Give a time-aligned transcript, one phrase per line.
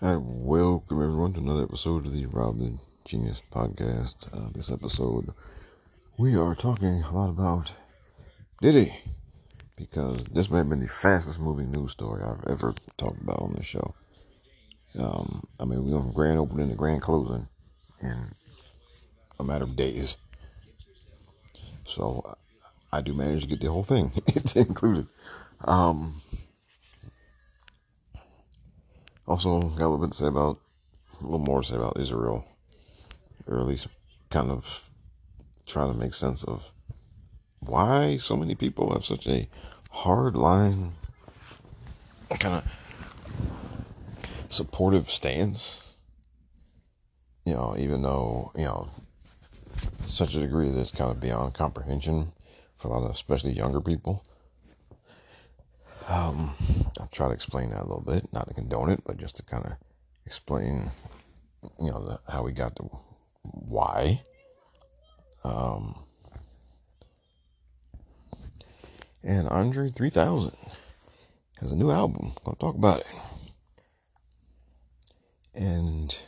[0.00, 2.72] And welcome everyone to another episode of the Rob the
[3.04, 4.28] Genius podcast.
[4.32, 5.34] Uh, this episode,
[6.16, 7.74] we are talking a lot about
[8.62, 8.94] Diddy
[9.74, 13.54] because this may have been the fastest moving news story I've ever talked about on
[13.54, 13.92] this show.
[14.96, 17.48] Um, I mean, we went from grand opening to grand closing
[18.00, 18.32] in
[19.40, 20.16] a matter of days.
[21.86, 22.36] So
[22.92, 24.12] I do manage to get the whole thing.
[24.54, 25.08] included.
[25.64, 26.22] Um,
[29.28, 30.58] also, got a little bit to say about,
[31.20, 32.46] a little more to say about Israel,
[33.46, 33.88] or at least
[34.30, 34.88] kind of
[35.66, 36.72] try to make sense of
[37.60, 39.46] why so many people have such a
[39.90, 40.94] hard line,
[42.30, 42.64] kind of
[44.48, 45.96] supportive stance.
[47.44, 48.88] You know, even though, you know,
[50.06, 52.32] such a degree that it's kind of beyond comprehension
[52.78, 54.24] for a lot of especially younger people.
[56.08, 56.52] Um,
[56.98, 59.42] I'll try to explain that a little bit, not to condone it, but just to
[59.42, 59.72] kind of
[60.24, 60.90] explain,
[61.78, 62.84] you know, the, how we got to
[63.42, 64.22] why.
[65.44, 65.98] Um,
[69.22, 70.56] and Andre 3000
[71.60, 72.32] has a new album.
[72.38, 73.06] I'm Gonna talk about it.
[75.54, 76.18] And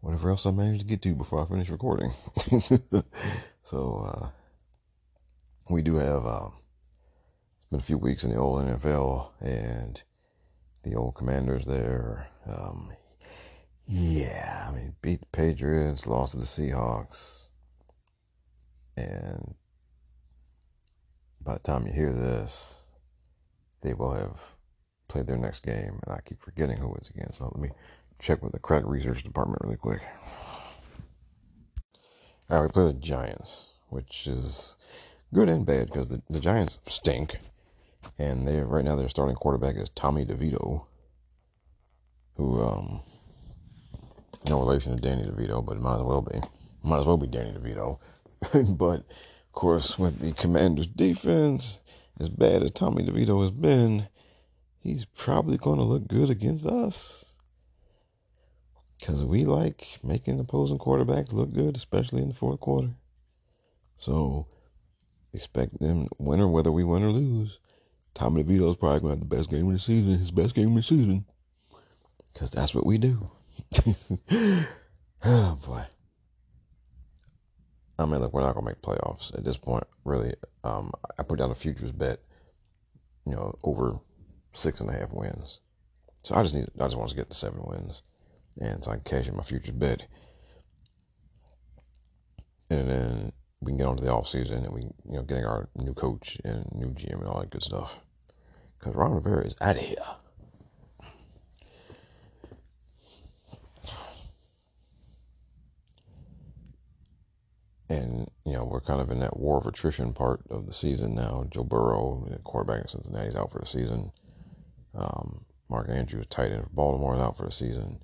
[0.00, 2.10] whatever else I managed to get to before I finish recording.
[3.62, 4.28] so, uh,
[5.70, 6.48] we do have, uh,
[7.70, 10.02] been a few weeks in the old NFL and
[10.82, 12.28] the old commanders there.
[12.46, 12.90] Um,
[13.86, 17.48] yeah, I mean, beat the Patriots, lost to the Seahawks.
[18.96, 19.54] And
[21.42, 22.88] by the time you hear this,
[23.82, 24.40] they will have
[25.08, 26.00] played their next game.
[26.06, 27.38] And I keep forgetting who it's against.
[27.38, 27.70] So let me
[28.18, 30.00] check with the credit research department really quick.
[32.50, 34.76] All right, we play the Giants, which is
[35.34, 37.38] good and bad because the, the Giants stink.
[38.18, 40.86] And they right now their starting quarterback is Tommy DeVito,
[42.36, 43.00] who um
[44.48, 46.40] no relation to Danny DeVito, but it might as well be.
[46.82, 47.98] Might as well be Danny DeVito.
[48.76, 51.80] but of course, with the Commanders' defense,
[52.20, 54.08] as bad as Tommy DeVito has been,
[54.78, 57.34] he's probably going to look good against us.
[58.98, 62.90] Because we like making opposing quarterbacks look good, especially in the fourth quarter.
[63.96, 64.46] So
[65.32, 67.60] expect them win or whether we win or lose.
[68.18, 70.70] Tommy DeVito's probably going to have the best game of the season, his best game
[70.70, 71.24] of the season.
[72.32, 73.30] Because that's what we do.
[75.24, 75.84] oh, boy.
[77.96, 80.34] I mean, look, we're not going to make playoffs at this point, really.
[80.64, 82.18] Um, I put down a futures bet,
[83.24, 84.00] you know, over
[84.50, 85.60] six and a half wins.
[86.22, 88.02] So I just need, I just want to get to seven wins.
[88.60, 90.08] And so I can cash in my futures bet.
[92.68, 95.44] And then we can get on to the off season and we, you know, getting
[95.44, 98.00] our new coach and new GM and all that good stuff.
[98.78, 99.96] Because Ron Rivera is out of here.
[107.90, 111.14] And, you know, we're kind of in that war of attrition part of the season
[111.14, 111.46] now.
[111.50, 114.12] Joe Burrow, the quarterback in Cincinnati, is out for the season.
[114.94, 118.00] Um, Mark Andrews, tight end for Baltimore, is out for the season.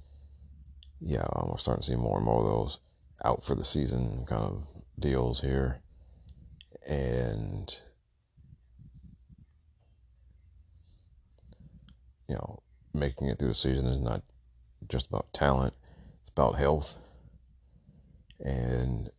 [1.01, 2.79] Yeah, um, we're starting to see more and more of those
[3.25, 4.67] out for the season kind of
[4.99, 5.83] deals here.
[6.87, 7.77] And,
[12.29, 12.59] you know,
[12.93, 14.23] making it through the season is not
[14.89, 15.75] just about talent,
[16.21, 16.99] it's about health.
[18.41, 19.11] And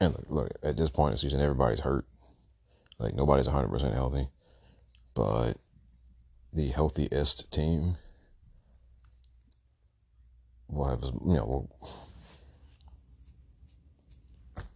[0.00, 2.06] and look, look, at this point in the season, everybody's hurt.
[2.98, 4.28] Like nobody's 100% healthy.
[5.14, 5.54] But
[6.52, 7.96] the healthiest team
[10.68, 11.68] will have, you know,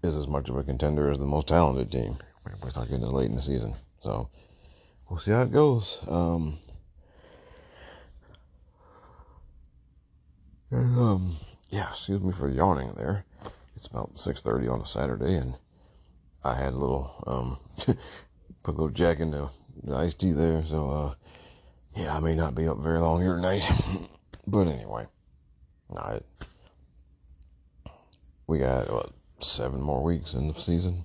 [0.02, 2.16] is as much of a contender as the most talented team.
[2.44, 3.74] We're not getting late in the season.
[4.02, 4.30] So
[5.08, 6.02] we'll see how it goes.
[6.08, 6.58] Um,
[10.70, 11.36] and, um,
[11.70, 13.24] yeah, excuse me for yawning there.
[13.76, 15.56] It's about 6.30 on a Saturday, and
[16.44, 17.58] I had a little, um,
[18.62, 19.50] put a little jack in the,
[19.82, 21.14] the iced tea there, so, uh,
[21.94, 23.64] yeah, I may not be up very long here tonight.
[24.46, 25.06] but anyway,
[25.90, 26.26] it,
[28.46, 31.04] we got, what, seven more weeks in the season?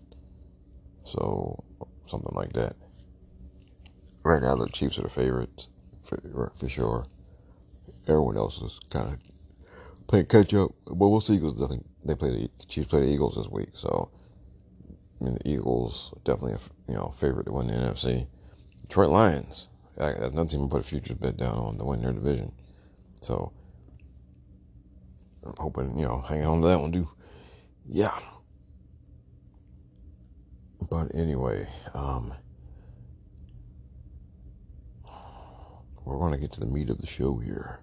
[1.04, 1.64] So,
[2.08, 2.76] something like that.
[4.24, 5.70] Right now, the Chiefs are the favorites,
[6.04, 7.06] for, for sure.
[8.08, 9.20] Everyone else is kind of
[10.08, 10.72] playing catch up.
[10.88, 13.70] Well, we'll see because I think they play the Chiefs play the Eagles this week,
[13.74, 14.10] so
[15.20, 18.28] I mean the Eagles definitely a you know favorite to win the NFC.
[18.82, 19.68] Detroit Lions,
[19.98, 22.52] that's another team to put a futures bet down on to win their division.
[23.22, 23.52] So
[25.46, 27.08] I'm hoping you know hanging on to that one too.
[27.88, 28.18] Yeah.
[30.90, 32.34] But anyway, um,
[36.06, 37.80] we're going to get to the meat of the show here.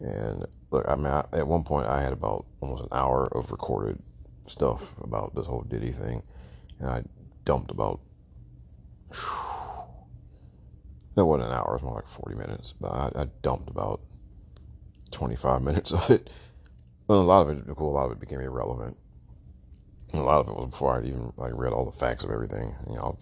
[0.00, 3.50] And look, I mean, I, at one point I had about almost an hour of
[3.50, 4.02] recorded
[4.46, 6.22] stuff about this whole Diddy thing,
[6.78, 7.02] and I
[7.44, 8.00] dumped about.
[11.16, 12.74] That wasn't an hour; it was more like forty minutes.
[12.80, 14.00] But I, I dumped about
[15.12, 16.28] twenty-five minutes of it.
[17.08, 18.96] A lot of it, cool, a lot of it became irrelevant.
[20.10, 22.32] And a lot of it was before I'd even like read all the facts of
[22.32, 22.74] everything.
[22.88, 23.18] You know,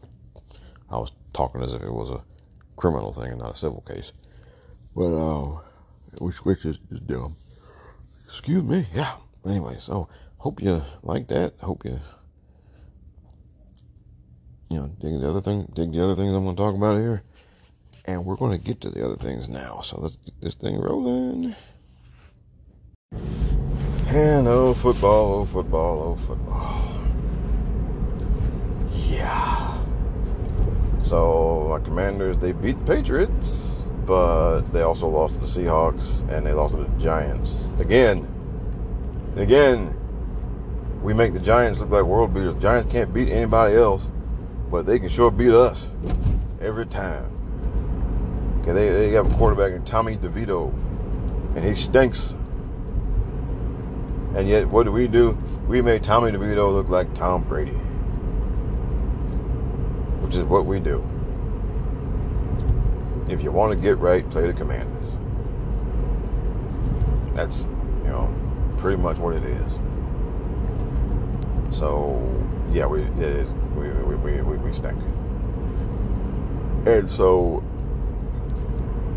[0.89, 2.25] I was talking as if it was a
[2.77, 4.13] criminal thing and not a civil case.
[4.95, 5.59] But uh,
[6.19, 7.35] which which is, is dumb.
[8.25, 8.87] Excuse me.
[8.95, 9.17] Yeah.
[9.47, 11.55] Anyway, so hope you like that.
[11.61, 12.01] Hope you
[14.69, 16.99] you know dig the other thing, dig the other things I'm going to talk about
[16.99, 17.23] here,
[18.07, 19.81] and we're going to get to the other things now.
[19.81, 21.55] So let's get this thing rolling.
[24.09, 26.93] And oh football, oh football, oh football.
[29.09, 29.79] Yeah.
[31.03, 33.72] So my Commanders they beat the Patriots,
[34.07, 38.29] but they also lost to the Seahawks and they lost to the Giants again.
[39.33, 39.97] And again,
[41.03, 42.55] we make the Giants look like world beaters.
[42.57, 44.11] Giants can't beat anybody else,
[44.71, 45.95] but they can sure beat us
[46.61, 47.31] every time.
[48.61, 50.73] Okay, they, they have a quarterback in Tommy DeVito,
[51.57, 52.35] and he stinks.
[54.37, 55.37] And yet, what do we do?
[55.67, 57.73] We make Tommy DeVito look like Tom Brady,
[60.21, 61.05] which is what we do.
[63.33, 65.17] If you want to get right, play the Commanders.
[67.35, 67.63] That's,
[68.05, 68.35] you know,
[68.77, 69.79] pretty much what it is.
[71.75, 72.31] So,
[72.71, 75.01] yeah, we we, we, we, we, we stink.
[76.87, 77.65] And so,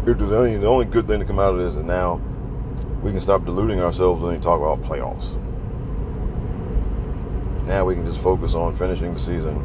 [0.08, 2.22] if there's any, the only good thing to come out of this is now
[3.02, 5.36] we can stop deluding ourselves when we talk about playoffs.
[7.66, 9.58] Now we can just focus on finishing the season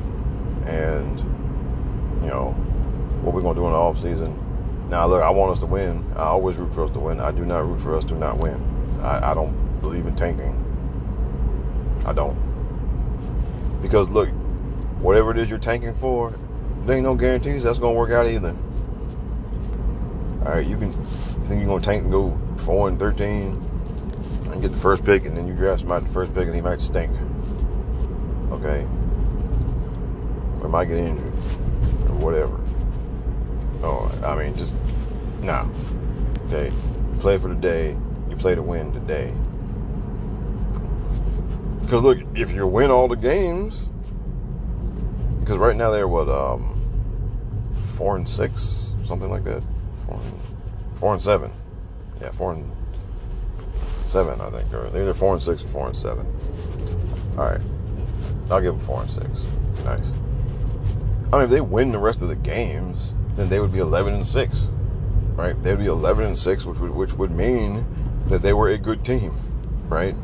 [0.67, 1.21] and,
[2.23, 2.57] you know,
[3.23, 4.39] what we're going to do in the off season.
[4.89, 6.05] Now, look, I want us to win.
[6.17, 7.21] I always root for us to win.
[7.21, 8.61] I do not root for us to not win.
[9.03, 10.57] I, I don't believe in tanking.
[12.07, 12.37] I don't.
[13.83, 14.29] Because, look,
[15.01, 16.35] whatever it is you're tanking for,
[16.83, 18.57] there ain't no guarantees that's going to work out either.
[20.41, 23.53] All right, you can you think you're going to tank and go 4 and 13
[24.47, 26.61] and get the first pick, and then you draft somebody the first pick, and he
[26.61, 27.11] might stink.
[28.51, 28.87] Okay?
[30.61, 31.27] Or might get injured,
[32.09, 32.60] or whatever.
[33.83, 34.75] Oh, I mean, just,
[35.43, 35.71] no.
[36.47, 36.71] Okay?
[37.21, 37.97] Play for the day,
[38.29, 39.33] you play to win today.
[41.81, 43.89] Because look, if you win all the games,
[45.41, 46.81] because right now they're what, um,
[47.97, 49.63] four and six, something like that.
[50.07, 51.51] Four and, four and seven.
[52.21, 52.73] Yeah, four and
[54.07, 54.73] seven, I think.
[54.73, 56.27] Or they're either four and six or four and seven.
[57.37, 57.61] All right,
[58.51, 59.47] I'll give them four and six.
[59.85, 60.13] Nice.
[61.33, 64.15] I mean, if they win the rest of the games, then they would be eleven
[64.15, 64.69] and six,
[65.35, 65.61] right?
[65.63, 67.87] They'd be eleven and six, which would which would mean
[68.27, 69.33] that they were a good team,
[69.89, 70.15] right?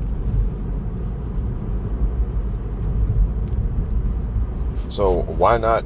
[4.90, 5.84] So why not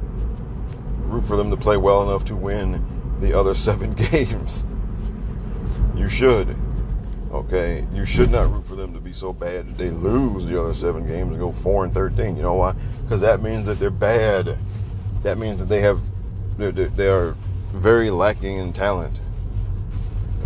[1.05, 2.85] root for them to play well enough to win
[3.21, 4.65] the other seven games?
[5.95, 6.55] You should.
[7.31, 10.61] Okay, you should not root for them to be so bad that they lose the
[10.61, 12.35] other seven games and go four and thirteen.
[12.35, 12.75] You know why?
[13.03, 14.57] Because that means that they're bad.
[15.21, 16.01] That means that they have
[16.57, 17.35] they're, they are
[17.71, 19.19] very lacking in talent.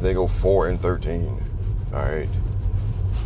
[0.02, 1.42] They go four and thirteen.
[1.94, 2.28] All right,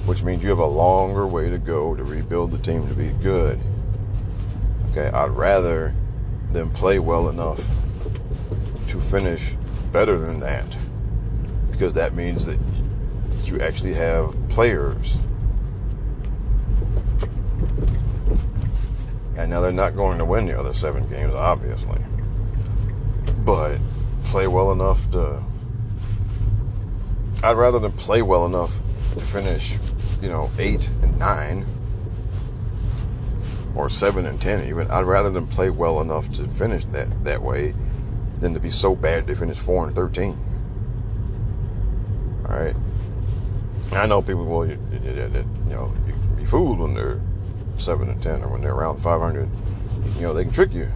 [0.06, 3.10] which means you have a longer way to go to rebuild the team to be
[3.22, 3.60] good.
[4.92, 5.94] Okay, I'd rather
[6.52, 7.58] them play well enough
[8.88, 9.54] to finish
[9.92, 10.78] better than that
[11.72, 12.58] because that means that
[13.46, 15.22] you actually have players.
[19.38, 22.00] And now they're not going to win the other seven games, obviously.
[23.50, 23.80] But
[24.26, 25.44] play well enough to.
[27.42, 28.78] I'd rather than play well enough
[29.14, 29.80] to finish,
[30.22, 31.66] you know, eight and nine
[33.74, 34.92] or seven and ten even.
[34.92, 37.74] I'd rather than play well enough to finish that that way
[38.40, 40.38] than to be so bad they finish four and thirteen.
[42.48, 42.76] All right.
[43.94, 47.20] I know people, well, you, you, know, you can be fooled when they're
[47.78, 49.50] seven and ten, or when they're around five hundred.
[50.18, 50.88] You know, they can trick you.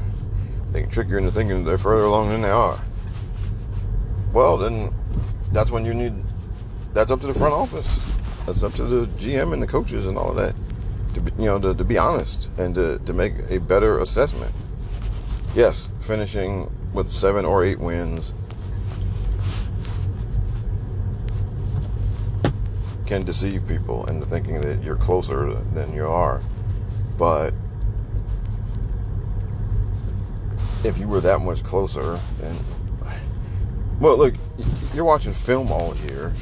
[0.73, 2.79] They can trick you into thinking they're further along than they are.
[4.33, 4.91] Well, then
[5.51, 6.13] that's when you need.
[6.93, 8.15] That's up to the front office.
[8.45, 10.55] That's up to the GM and the coaches and all of that.
[11.13, 14.51] To be, you know, to, to be honest and to, to make a better assessment.
[15.55, 18.33] Yes, finishing with seven or eight wins
[23.05, 26.41] can deceive people into thinking that you're closer than you are.
[27.19, 27.53] But
[30.83, 32.55] if you were that much closer, then
[33.99, 34.33] well, look,
[34.93, 36.33] you're watching film all year.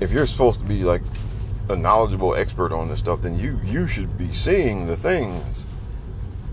[0.00, 1.02] if you're supposed to be like
[1.68, 5.66] a knowledgeable expert on this stuff, then you you should be seeing the things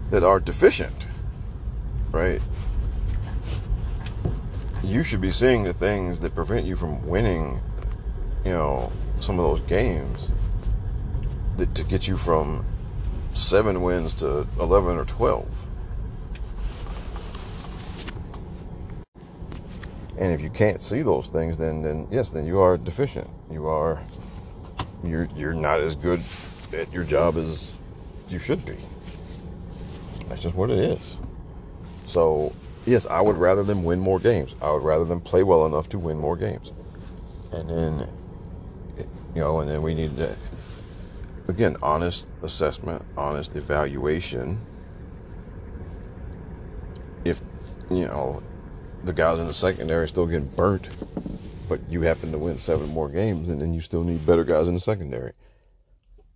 [0.10, 1.06] that are deficient,
[2.12, 2.42] right?
[4.84, 7.60] You should be seeing the things that prevent you from winning,
[8.44, 10.30] you know, some of those games
[11.58, 12.66] that to get you from
[13.34, 15.65] seven wins to eleven or twelve.
[20.18, 23.30] And if you can't see those things, then then yes, then you are deficient.
[23.52, 24.02] You are
[25.04, 26.22] you're you're not as good
[26.74, 27.72] at your job as
[28.30, 28.78] you should be.
[30.30, 31.18] That's just what it is.
[32.06, 32.54] So
[32.86, 34.56] yes, I would rather them win more games.
[34.62, 36.72] I would rather them play well enough to win more games.
[37.52, 38.10] And then
[39.36, 40.36] you know, and then we need to
[41.50, 44.62] again honest assessment, honest evaluation.
[47.26, 47.42] If
[47.90, 48.42] you know
[49.06, 50.90] the guys in the secondary are still getting burnt,
[51.70, 54.68] but you happen to win seven more games, and then you still need better guys
[54.68, 55.34] in the secondary.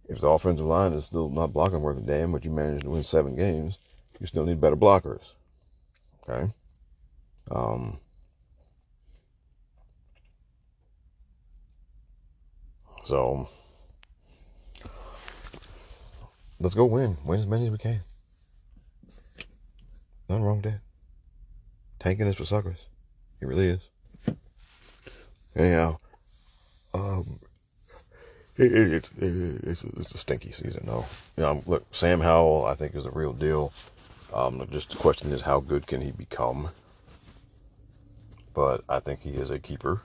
[0.08, 2.90] If the offensive line is still not blocking worth a damn, but you managed to
[2.90, 3.80] win seven games,
[4.20, 5.34] you still need better blockers.
[6.28, 6.52] Okay.
[7.52, 8.00] Um,
[13.04, 13.50] so
[16.60, 17.18] let's go win.
[17.26, 18.02] Win as many as we can.
[20.28, 20.89] Nothing wrong with that.
[22.00, 22.88] Tanking is for suckers.
[23.42, 23.90] It really is.
[25.56, 25.98] Anyhow,
[26.94, 27.26] um,
[28.58, 31.06] it, it, it's it, it's, a, it's a stinky season, though.
[31.38, 33.74] You know, look, Sam Howell, I think, is a real deal.
[34.34, 36.70] Um, just the question is, how good can he become?
[38.54, 40.02] But I think he is a keeper.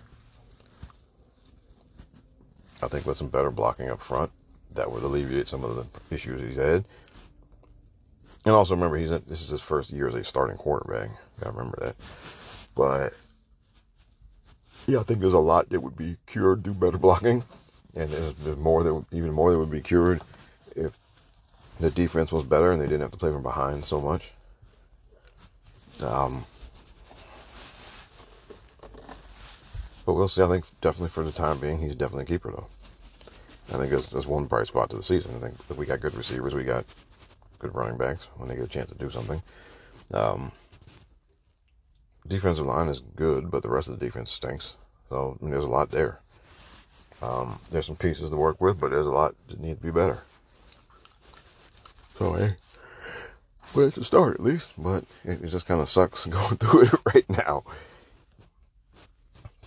[2.83, 4.31] I think with some better blocking up front,
[4.73, 6.85] that would alleviate some of the issues he's had.
[8.45, 11.11] And also remember, he's this is his first year as a starting quarterback.
[11.41, 11.97] Gotta remember that.
[12.75, 13.13] But
[14.87, 17.45] yeah, I think there's a lot that would be cured through better blocking,
[17.95, 20.21] and there's more that even more that would be cured
[20.77, 20.99] if
[21.81, 24.33] the defense was better and they didn't have to play from behind so much.
[26.03, 26.45] Um,
[30.05, 30.43] but we'll see.
[30.43, 32.67] I think definitely for the time being, he's definitely a keeper though.
[33.73, 35.35] I think that's, that's one bright spot to the season.
[35.37, 36.85] I think that we got good receivers, we got
[37.59, 39.43] good running backs when they get a chance to do something.
[40.13, 40.53] Um,
[42.27, 44.77] defensive line is good, but the rest of the defense stinks.
[45.09, 46.21] So I mean, there's a lot there.
[47.23, 49.91] Um, there's some pieces to work with, but there's a lot that need to be
[49.91, 50.19] better.
[52.19, 52.57] So hey,
[53.75, 56.83] well, it's a start at least, but it, it just kind of sucks going through
[56.83, 57.65] it right now.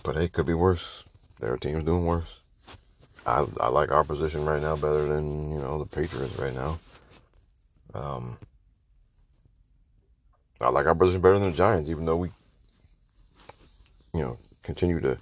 [0.02, 1.04] But hey, it could be worse.
[1.40, 2.40] There are teams doing worse.
[3.26, 6.78] I I like our position right now better than you know the Patriots right now.
[7.94, 8.38] Um,
[10.60, 12.30] I like our position better than the Giants, even though we
[14.12, 15.18] you know, continue to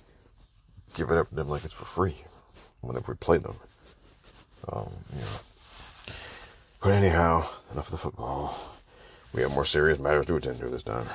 [0.95, 2.17] give it up to them like it's for free
[2.81, 3.57] whenever we play them.
[4.69, 6.15] Um, you know.
[6.81, 8.59] But anyhow, enough of the football.
[9.33, 11.07] We have more serious matters to attend to this time.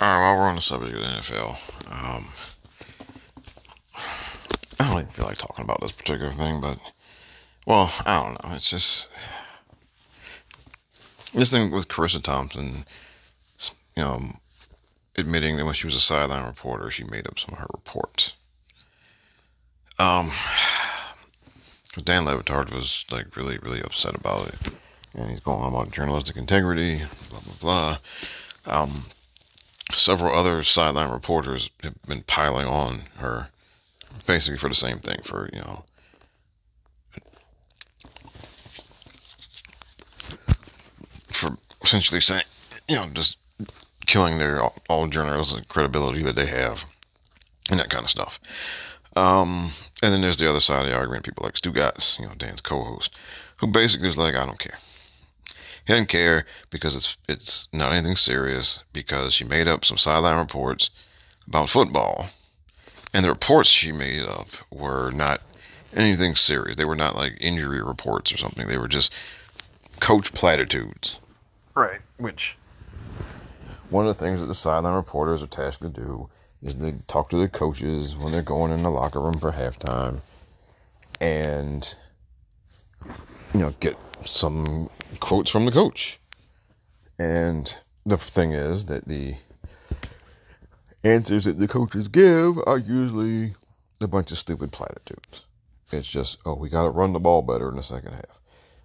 [0.00, 2.28] All right, while we're on the subject of the NFL, um,
[4.78, 6.78] I don't even feel like talking about this particular thing, but
[7.66, 8.56] well, I don't know.
[8.56, 9.10] It's just
[11.34, 12.86] this thing with Charissa Thompson.
[13.96, 14.39] You know,
[15.20, 18.32] admitting that when she was a sideline reporter, she made up some of her reports.
[19.98, 20.32] Um,
[22.04, 24.70] Dan Le Batard was like really, really upset about it,
[25.14, 27.98] and he's going on about journalistic integrity, blah blah blah.
[28.66, 29.06] Um,
[29.94, 33.48] several other sideline reporters have been piling on her,
[34.26, 35.84] basically for the same thing, for you know.
[41.32, 42.44] For essentially saying,
[42.88, 43.36] you know, just
[44.06, 46.84] killing their all journalistic credibility that they have,
[47.70, 48.38] and that kind of stuff.
[49.16, 52.34] Um, and then there's the other side of the argument, people like Stugotz, you know,
[52.36, 53.14] Dan's co-host,
[53.56, 54.78] who basically is like, I don't care.
[55.86, 60.38] He doesn't care because it's it's not anything serious because she made up some sideline
[60.38, 60.90] reports
[61.46, 62.28] about football,
[63.12, 65.40] and the reports she made up were not
[65.92, 66.76] anything serious.
[66.76, 68.68] They were not like injury reports or something.
[68.68, 69.10] They were just
[70.00, 71.18] coach platitudes.
[71.74, 72.00] Right.
[72.18, 72.56] Which
[73.90, 76.28] one of the things that the sideline reporters are tasked to do
[76.62, 80.20] is they talk to the coaches when they're going in the locker room for halftime
[81.20, 81.94] and
[83.54, 84.88] you know get some
[85.20, 86.18] quotes from the coach.
[87.18, 89.34] And the thing is that the
[91.04, 93.50] answers that the coaches give are usually
[94.00, 95.46] a bunch of stupid platitudes.
[95.92, 98.40] It's just oh we got to run the ball better in the second half.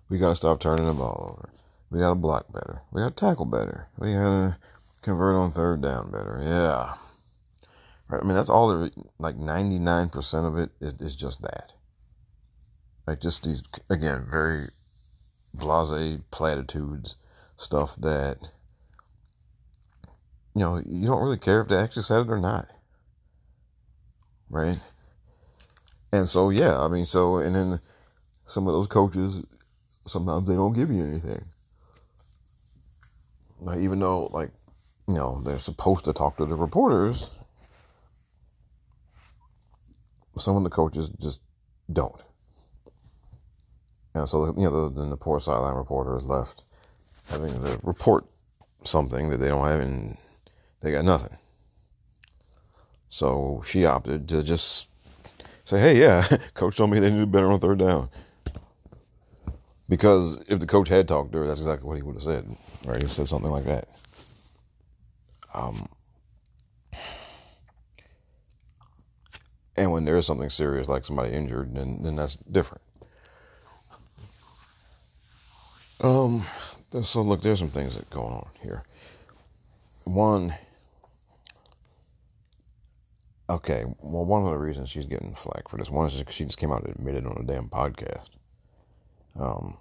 [0.09, 1.49] We got to stop turning the ball over.
[1.91, 2.81] We got to block better.
[2.91, 3.87] We got to tackle better.
[3.97, 4.57] We got to
[5.05, 6.41] convert on third down better.
[6.41, 6.95] Yeah.
[8.09, 8.21] Right?
[8.21, 8.89] I mean, that's all there.
[9.19, 11.71] Like ninety nine percent of it is is just that.
[13.07, 14.67] Like just these again very
[15.53, 17.15] blase platitudes
[17.55, 18.37] stuff that
[20.53, 22.67] you know you don't really care if they actually said it or not,
[24.49, 24.79] right?
[26.11, 27.79] And so yeah, I mean, so and then
[28.45, 29.43] some of those coaches
[30.05, 31.45] sometimes they don't give you anything.
[33.61, 34.51] Like even though like
[35.07, 37.29] you know they're supposed to talk to the reporters,
[40.37, 41.41] some of the coaches just
[41.91, 42.23] don't.
[44.13, 46.63] And so, you know, then the poor sideline reporter is left
[47.29, 48.25] having to report
[48.83, 50.17] something that they don't have, and
[50.81, 51.35] they got nothing.
[53.09, 54.89] So she opted to just
[55.65, 58.09] say, hey, yeah, coach told me they needed better on third down.
[59.87, 62.45] Because if the coach had talked to her, that's exactly what he would have said,
[62.85, 63.01] right?
[63.01, 63.87] He said something like that.
[65.55, 65.87] Um,
[69.77, 72.81] and when there is something serious, like somebody injured, then, then that's different.
[76.01, 76.45] Um,
[77.03, 78.83] so look, there's some things that going on here.
[80.03, 80.53] One,
[83.49, 86.45] okay, well, one of the reasons she's getting flack for this one is because she
[86.45, 88.27] just came out and admitted on a damn podcast.
[89.37, 89.77] Um,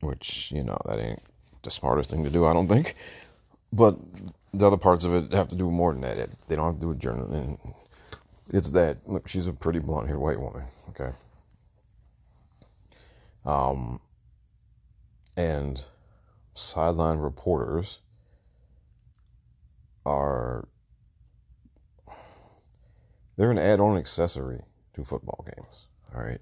[0.00, 1.22] which you know that ain't
[1.62, 2.94] the smartest thing to do, I don't think.
[3.72, 3.96] But
[4.58, 6.28] the other parts of it have to do more than that.
[6.48, 7.58] They don't have to do with journaling.
[8.50, 10.62] It's that look, she's a pretty blonde-haired white woman.
[10.90, 11.10] Okay.
[13.44, 14.00] Um,
[15.36, 15.84] and
[16.54, 17.98] sideline reporters
[20.06, 20.68] are
[23.36, 24.60] they're an add-on accessory
[24.92, 26.38] to football games all right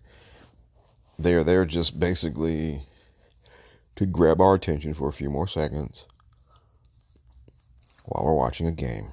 [1.18, 2.82] they're there just basically
[3.94, 6.06] to grab our attention for a few more seconds
[8.04, 9.12] while we're watching a game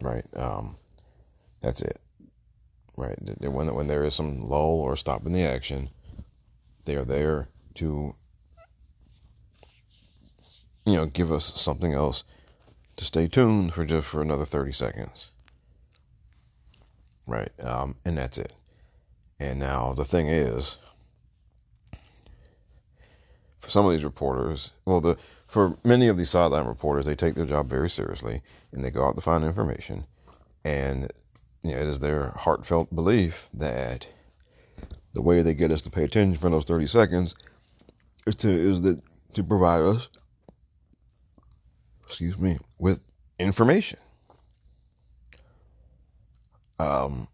[0.00, 0.76] right um,
[1.60, 1.98] that's it
[2.96, 5.88] right when, when there is some lull or stop in the action
[6.84, 8.14] they are there to
[10.86, 12.24] you know, give us something else
[12.96, 15.30] to stay tuned for just for another 30 seconds.
[17.26, 17.50] Right.
[17.60, 18.52] Um, and that's it.
[19.40, 20.78] And now the thing is,
[23.58, 27.34] for some of these reporters, well, the for many of these sideline reporters, they take
[27.34, 30.04] their job very seriously and they go out to find information.
[30.64, 31.10] And
[31.62, 34.08] you know, it is their heartfelt belief that
[35.14, 37.34] the way they get us to pay attention for those 30 seconds
[38.26, 39.00] is to is that
[39.34, 40.08] to provide us
[42.06, 43.00] excuse me, with
[43.38, 43.98] information.
[46.78, 47.28] Um,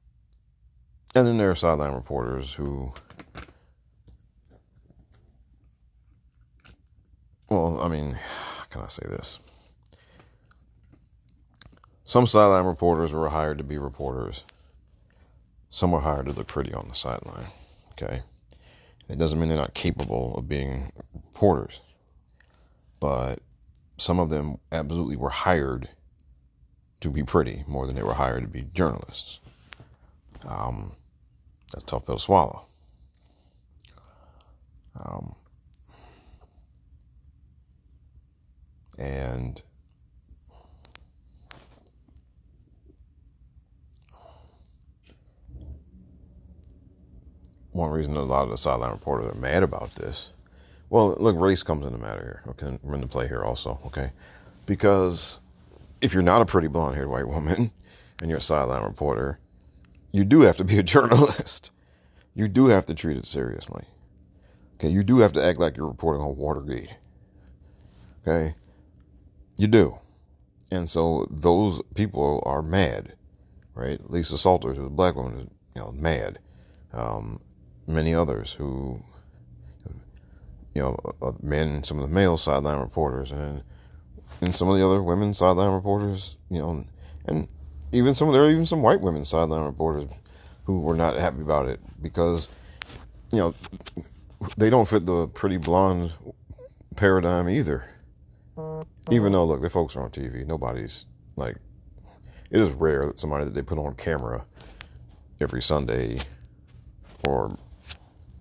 [1.15, 2.93] and then there are sideline reporters who,
[7.53, 9.39] well, I mean, how can I say this?
[12.05, 14.45] Some sideline reporters were hired to be reporters.
[15.71, 17.47] Some were hired to look pretty on the sideline.
[17.93, 18.23] Okay.
[19.09, 21.81] It doesn't mean they're not capable of being reporters.
[23.01, 23.41] But
[23.97, 25.89] some of them absolutely were hired
[27.01, 29.41] to be pretty more than they were hired to be journalists.
[30.47, 30.93] Um,
[31.73, 32.63] that's tough pill to swallow.
[34.99, 35.35] Um,
[38.99, 39.63] and
[47.73, 50.33] one reason a lot of the sideline reporters are mad about this
[50.93, 52.43] well, look, race comes into matter here.
[52.49, 53.81] Okay, we're in the play here also.
[53.87, 54.13] Okay,
[54.67, 55.41] because
[56.03, 57.73] if you're not a pretty blonde-haired white woman
[58.21, 59.39] and you're a sideline reporter,
[60.13, 61.71] you do have to be a journalist.
[62.35, 63.85] You do have to treat it seriously.
[64.75, 66.95] Okay, you do have to act like you're reporting on Watergate.
[68.29, 68.55] Okay,
[69.63, 69.99] you do,
[70.71, 73.15] and so those people are mad,
[73.75, 73.99] right?
[74.11, 76.39] Lisa Salters, who's a black woman, you know mad.
[76.93, 77.41] Um,
[77.87, 79.03] many others who
[80.75, 83.63] you know, uh, men, some of the male sideline reporters, and
[84.41, 86.85] and some of the other women sideline reporters, you know,
[87.27, 87.49] and
[87.93, 90.09] even some there are even some white women sideline reporters
[90.65, 92.49] who were not happy about it because,
[93.33, 93.55] you know,
[94.57, 96.13] they don't fit the pretty blonde
[96.97, 97.85] paradigm either.
[99.11, 100.47] Even though, look, the folks are on TV.
[100.47, 101.57] Nobody's like,
[102.51, 104.45] it is rare that somebody that they put on camera
[105.41, 106.19] every Sunday
[107.27, 107.57] or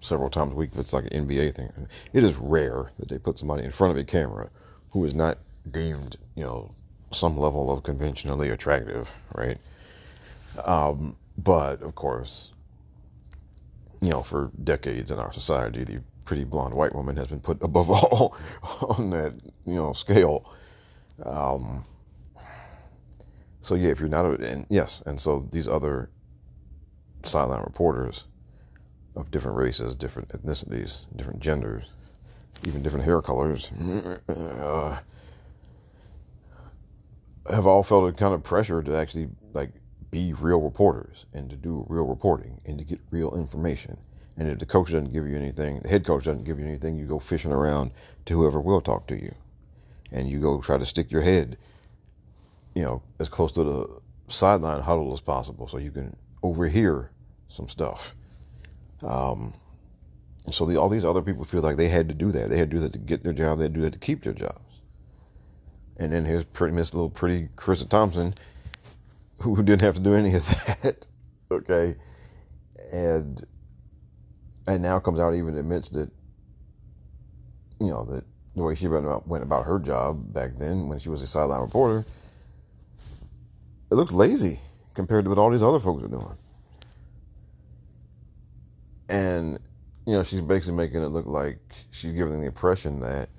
[0.02, 1.70] several times a week if it's like an NBA thing.
[2.14, 4.50] It is rare that they put somebody in front of a camera
[4.92, 5.38] who is not
[5.72, 6.70] deemed, you know,
[7.12, 9.58] some level of conventionally attractive, right?
[10.66, 12.52] Um, but of course,
[14.02, 17.62] you know, for decades in our society, the pretty blonde white woman has been put
[17.64, 18.38] above all
[18.98, 19.34] on that,
[19.66, 20.46] you know, scale.
[21.26, 21.84] Um,
[23.62, 26.10] So yeah, if you're not, a, and yes, and so these other
[27.24, 28.26] sideline reporters
[29.16, 31.92] of different races, different ethnicities, different genders,
[32.68, 33.72] even different hair colors,
[34.30, 35.00] uh,
[37.50, 39.72] have all felt a kind of pressure to actually like
[40.12, 43.98] be real reporters and to do real reporting and to get real information.
[44.38, 46.98] And if the coach doesn't give you anything, the head coach doesn't give you anything,
[46.98, 47.92] you go fishing around
[48.26, 49.34] to whoever will talk to you.
[50.12, 51.58] And you go try to stick your head,
[52.76, 57.12] you know, as close to the sideline huddle as possible so you can overhear
[57.48, 58.16] some stuff.
[59.04, 59.54] Um,
[60.50, 62.50] so the, all these other people feel like they had to do that.
[62.50, 63.58] They had to do that to get their job.
[63.60, 64.82] They had to do that to keep their jobs.
[65.98, 68.34] And then here's pretty Miss Little Pretty Charissa Thompson,
[69.40, 70.46] who didn't have to do any of
[70.82, 71.06] that.
[71.52, 71.96] okay,
[72.92, 73.44] and
[74.68, 76.10] and now comes out even admits that
[77.80, 78.24] you know that
[78.56, 81.28] the way she went about, went about her job back then when she was a
[81.28, 82.06] sideline reporter,
[83.90, 84.60] it looks lazy
[84.94, 86.38] compared to what all these other folks are doing.
[89.10, 89.60] And
[90.06, 91.60] you know, she's basically making it look like
[91.92, 93.30] she's giving the impression that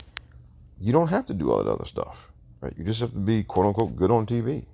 [0.80, 2.30] you don't have to do all that other stuff.
[2.60, 2.72] Right?
[2.76, 4.64] You just have to be quote unquote good on TV.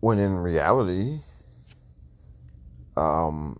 [0.00, 1.18] When in reality,
[2.96, 3.58] um,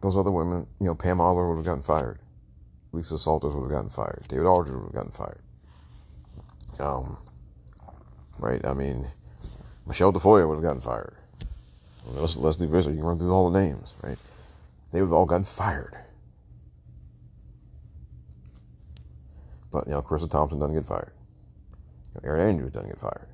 [0.00, 2.20] those other women, you know, Pam Oliver would have gotten fired.
[2.92, 4.24] Lisa Salters would have gotten fired.
[4.28, 5.42] David Aldridge would have gotten fired.
[6.80, 7.18] Um,
[8.38, 8.64] right?
[8.64, 9.06] I mean,
[9.86, 11.14] Michelle Tafoya would have gotten fired.
[12.14, 14.16] Lesley Visser, you can run through all the names, right?
[14.92, 15.98] They would have all gotten fired.
[19.70, 21.12] But, you know, Charissa Thompson doesn't get fired.
[22.24, 23.28] Erin Andrews doesn't get fired.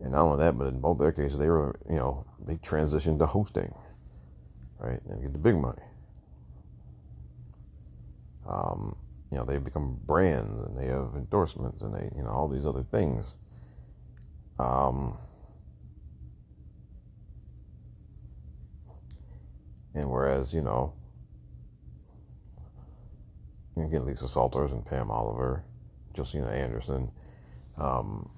[0.00, 3.18] And not only that, but in both their cases, they were, you know, they transitioned
[3.18, 3.74] to hosting,
[4.84, 5.00] right?
[5.08, 5.82] And get the big money.
[8.46, 8.96] Um,
[9.30, 12.66] you know, they become brands and they have endorsements and they, you know, all these
[12.66, 13.36] other things.
[14.58, 15.16] Um,
[19.94, 20.92] and whereas, you know,
[23.76, 25.64] you get Lisa Salters and Pam Oliver,
[26.14, 27.10] Josina Anderson,
[27.76, 28.30] um,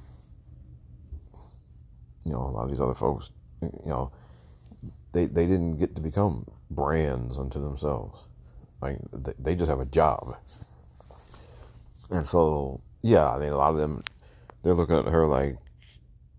[2.25, 3.31] you know, a lot of these other folks,
[3.61, 4.13] you know,
[5.17, 8.25] they they didn't get to become brands unto themselves.
[8.83, 10.37] Like they, they just have a job,
[12.11, 14.03] and so yeah, I mean, a lot of them,
[14.63, 15.57] they're looking at her like,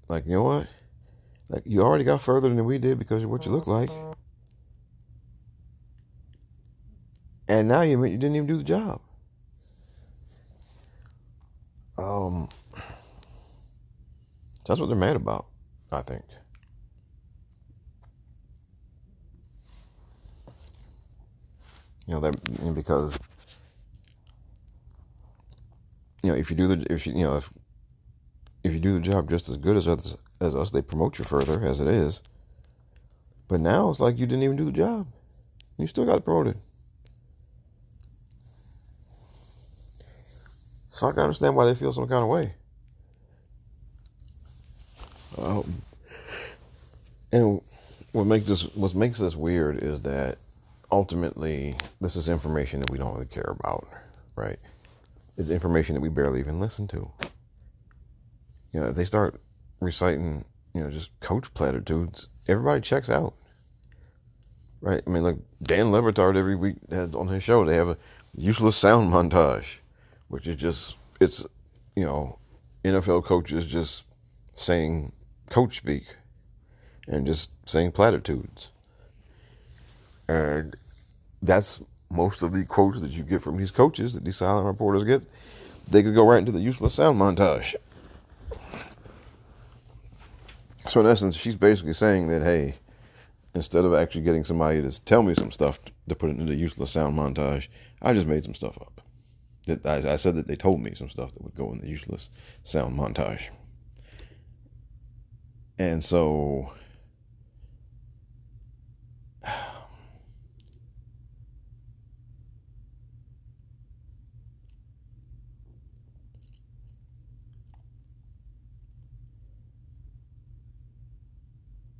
[0.10, 0.68] like you know what,
[1.50, 3.90] like you already got further than we did because of what you look like.
[7.50, 9.02] and now you you didn't even do the job.
[11.98, 12.48] Um,
[14.68, 15.46] that's what they're mad about,
[15.92, 16.24] I think.
[22.08, 23.20] You know that because
[26.24, 27.50] you know if you do the if you you know if
[28.63, 31.26] if you do the job just as good as us as us, they promote you
[31.26, 32.24] further as it is.
[33.48, 35.08] But now it's like you didn't even do the job.
[35.78, 36.58] You still got promoted.
[40.91, 42.54] So I can understand why they feel some kind of way.
[45.38, 45.74] Um,
[47.32, 47.62] and
[48.13, 50.39] what makes this what makes this weird is that
[50.91, 53.88] ultimately this is information that we don't really care about,
[54.36, 54.58] right?
[55.38, 57.12] It's information that we barely even listen to.
[58.73, 59.39] You know, if they start
[59.80, 63.34] reciting, you know, just coach platitudes, everybody checks out.
[64.82, 65.02] Right?
[65.06, 66.00] I mean, look, Dan Le
[66.38, 67.97] every week has on his show, they have a
[68.36, 69.80] useless sound montage
[70.28, 71.45] which is just it's
[71.95, 72.38] you know
[72.84, 74.06] NFL coaches just
[74.54, 75.12] saying
[75.50, 76.04] coach speak
[77.08, 78.71] and just saying platitudes.
[80.30, 80.76] And
[81.42, 85.04] that's most of the quotes that you get from these coaches that these silent reporters
[85.04, 85.26] get.
[85.90, 87.76] They could go right into the useless sound montage.
[90.90, 92.76] So in essence, she's basically saying that hey,
[93.54, 96.56] instead of actually getting somebody to tell me some stuff to put it into the
[96.56, 97.68] useless sound montage,
[98.02, 99.02] I just made some stuff up
[99.66, 101.88] that I, I said that they told me some stuff that would go in the
[101.88, 102.30] useless
[102.63, 103.50] sound montage.
[105.78, 106.72] And so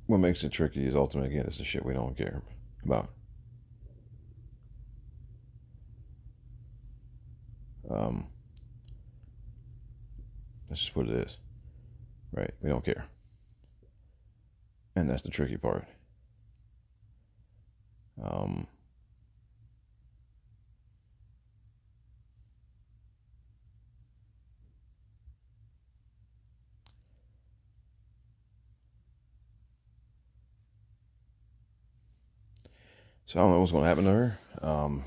[0.08, 2.42] what makes it tricky is ultimately again it's the shit we don't care
[2.82, 3.10] about.
[7.90, 8.26] Um,
[10.68, 11.36] that's just what it is.
[12.32, 12.50] Right?
[12.62, 13.04] We don't care.
[14.96, 15.86] And that's the tricky part.
[18.22, 18.66] Um,
[33.28, 34.38] So I don't know what's going to happen to her.
[34.62, 35.04] Um,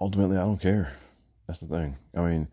[0.00, 0.92] ultimately, I don't care.
[1.48, 1.96] That's the thing.
[2.16, 2.46] I mean,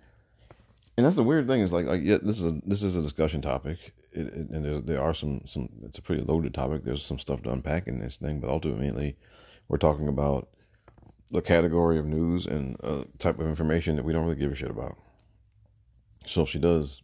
[0.98, 3.04] and that's the weird thing is like like yeah, this is a this is a
[3.04, 5.70] discussion topic, it, it, and there are some some.
[5.84, 6.84] It's a pretty loaded topic.
[6.84, 9.16] There's some stuff to unpack in this thing, but ultimately,
[9.68, 10.50] we're talking about
[11.30, 14.56] the category of news and a type of information that we don't really give a
[14.56, 14.98] shit about.
[16.26, 17.04] So if she does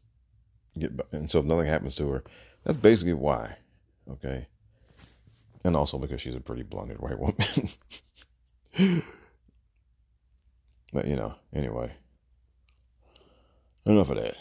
[0.80, 2.24] get, and so if nothing happens to her,
[2.64, 3.58] that's basically why.
[4.10, 4.48] Okay.
[5.64, 7.36] And also because she's a pretty blunted white woman.
[10.94, 11.92] but you know, anyway.
[13.86, 14.36] Enough of that.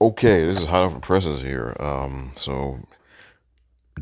[0.00, 1.76] Okay, this is hot off the presses here.
[1.78, 2.78] Um, so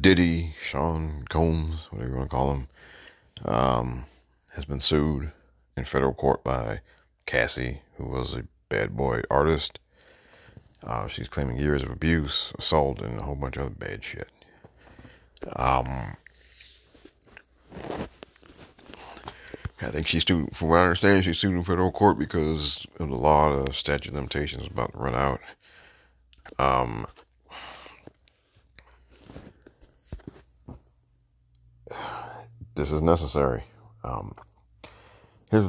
[0.01, 2.69] Diddy, Sean Combs, whatever you want to call him,
[3.45, 4.05] um,
[4.55, 5.31] has been sued
[5.77, 6.81] in federal court by
[7.27, 9.79] Cassie, who was a bad boy artist.
[10.85, 14.29] Uh, she's claiming years of abuse, assault, and a whole bunch of other bad shit.
[15.57, 16.17] Um,
[19.81, 23.09] I think she's sued, from what I understand, she's sued in federal court because of
[23.09, 25.41] the law, the statute of limitations is about to run out.
[26.59, 27.07] Um,
[32.75, 33.65] this is necessary.
[34.05, 34.35] Um,
[35.51, 35.67] here's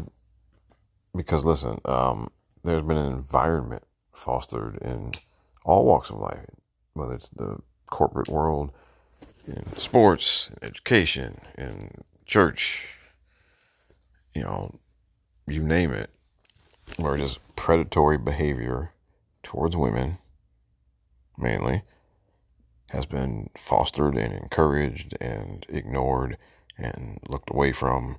[1.16, 2.30] because listen, um,
[2.64, 5.12] there's been an environment fostered in
[5.66, 6.46] all walks of life,
[6.94, 8.72] whether it's the corporate world,
[9.46, 11.90] in sports, in education, in
[12.26, 12.86] church,
[14.34, 14.80] you know,
[15.48, 16.10] you name it,
[16.98, 18.92] where just predatory behavior
[19.42, 20.18] towards women,
[21.38, 21.84] mainly,
[22.90, 26.38] has been fostered and encouraged and ignored
[26.78, 28.18] and looked away from.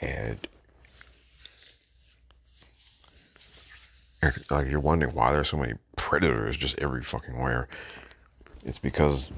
[0.00, 0.46] And
[4.50, 7.68] like you're wondering why there's so many predators just every fucking where.
[8.64, 9.30] It's because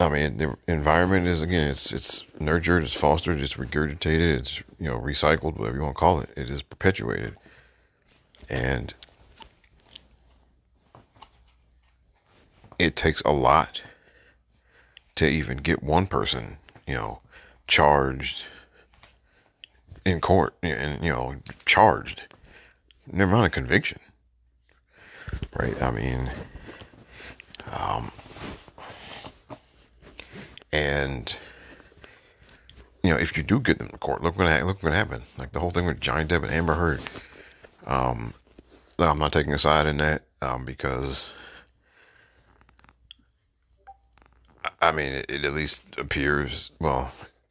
[0.00, 4.88] I mean the environment is again it's it's nurtured, it's fostered, it's regurgitated, it's you
[4.88, 6.30] know recycled, whatever you want to call it.
[6.36, 7.36] It is perpetuated,
[8.48, 8.92] and
[12.78, 13.82] it takes a lot
[15.14, 17.20] to even get one person, you know,
[17.66, 18.44] charged
[20.06, 21.34] in court and, you know,
[21.66, 22.22] charged.
[23.12, 23.98] Never mind a conviction.
[25.58, 25.80] Right?
[25.82, 26.30] I mean,
[27.72, 28.12] um,
[30.72, 31.36] and,
[33.02, 35.24] you know, if you do get them to court, look what, look what happened.
[35.36, 37.00] Like the whole thing with Johnny Depp and Amber Heard.
[37.86, 38.32] Um,
[38.98, 41.32] I'm not taking a side in that um, because
[44.80, 46.70] I mean, it, it, at least appears.
[46.80, 47.10] Well,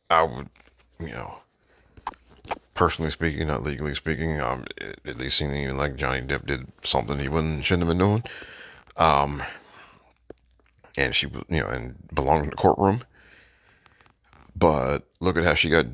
[0.10, 0.50] I would,
[1.00, 1.38] you know,
[2.76, 4.66] personally speaking, not legally speaking, um,
[5.06, 8.24] at least seeming like Johnny Depp did something he wouldn't shouldn't have been doing.
[8.98, 9.42] Um,
[10.98, 13.04] and she, you know, and belonged in the courtroom.
[14.56, 15.88] But look at how she got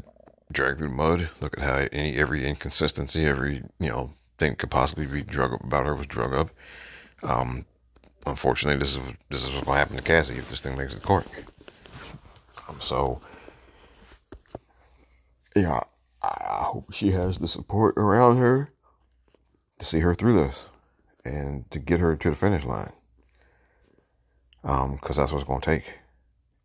[0.51, 1.29] dragged through the mud.
[1.39, 5.63] Look at how any every inconsistency, every you know thing could possibly be drug up
[5.63, 6.49] about her was drug up.
[7.23, 7.65] Um,
[8.25, 11.25] unfortunately, this is this is what happened to Cassie if this thing makes it court.
[12.67, 13.21] Um, so,
[15.55, 15.81] yeah,
[16.23, 18.69] I hope she has the support around her
[19.79, 20.69] to see her through this
[21.25, 22.91] and to get her to the finish line.
[24.63, 25.93] Um, because that's what it's going to take.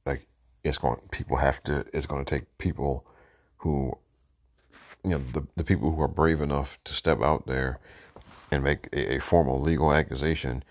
[0.04, 0.26] Like,
[0.62, 1.00] it's going.
[1.10, 1.86] People have to.
[1.94, 3.06] It's to take people
[3.58, 3.96] who,
[5.02, 7.80] you know, the the people who are brave enough to step out there
[8.50, 10.62] and make a, a formal legal accusation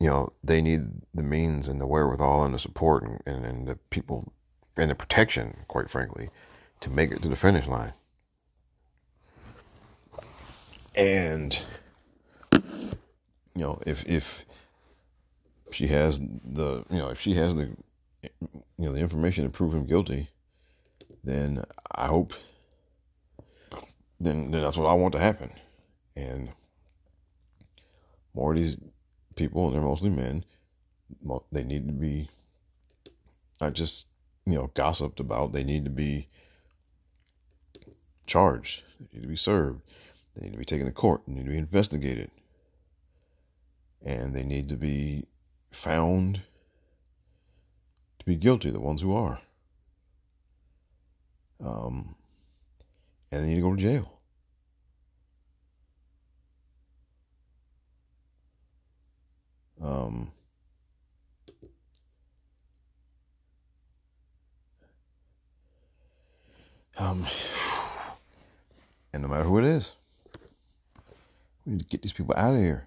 [0.00, 0.82] you know, they need
[1.14, 4.32] the means and the wherewithal and the support and, and, and the people
[4.76, 6.28] and the protection, quite frankly,
[6.84, 7.94] to make it to the finish line.
[10.94, 11.58] And
[12.52, 14.44] you know, if if
[15.70, 17.70] she has the you know if she has the
[18.28, 18.30] you
[18.78, 20.28] know the information to prove him guilty,
[21.24, 22.34] then I hope
[24.20, 25.52] then, then that's what I want to happen.
[26.14, 26.50] And
[28.34, 28.78] more of these
[29.36, 30.44] people, and they're mostly men,
[31.50, 32.28] they need to be
[33.58, 34.04] not just,
[34.44, 35.52] you know, gossiped about.
[35.52, 36.28] They need to be
[38.26, 38.82] charged.
[38.98, 39.82] They need to be served.
[40.34, 41.22] They need to be taken to court.
[41.26, 42.30] They need to be investigated.
[44.02, 45.26] And they need to be
[45.70, 46.42] found
[48.18, 49.40] to be guilty, the ones who are.
[51.64, 52.14] Um,
[53.30, 54.10] and they need to go to jail.
[59.80, 60.32] Um,
[66.96, 67.26] um,
[69.14, 69.94] and no matter who it is,
[71.64, 72.86] We need to get these people out of here.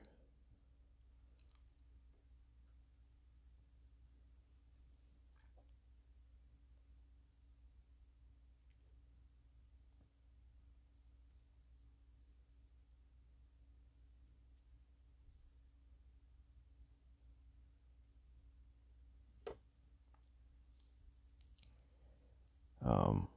[22.83, 23.27] Um,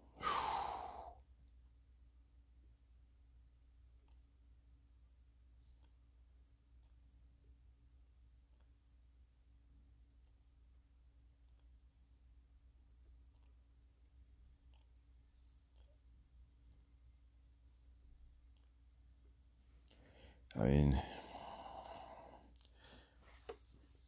[20.58, 21.02] I mean,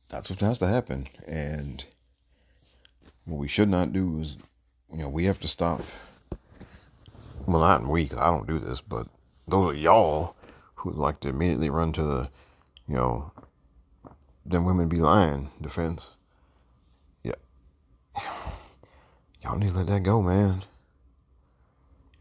[0.08, 1.06] that's what has to happen.
[1.26, 1.84] And
[3.24, 4.38] what we should not do is,
[4.92, 5.80] you know, we have to stop.
[7.46, 9.08] Well, not we, I don't do this, but
[9.48, 10.36] those are y'all
[10.76, 12.30] who like to immediately run to the,
[12.88, 13.32] you know,
[14.44, 16.10] them women be lying defense.
[17.22, 17.34] Yeah.
[19.42, 20.64] Y'all need to let that go, man.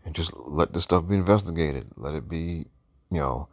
[0.05, 1.87] And just let this stuff be investigated.
[1.95, 2.65] Let it be,
[3.11, 3.47] you know,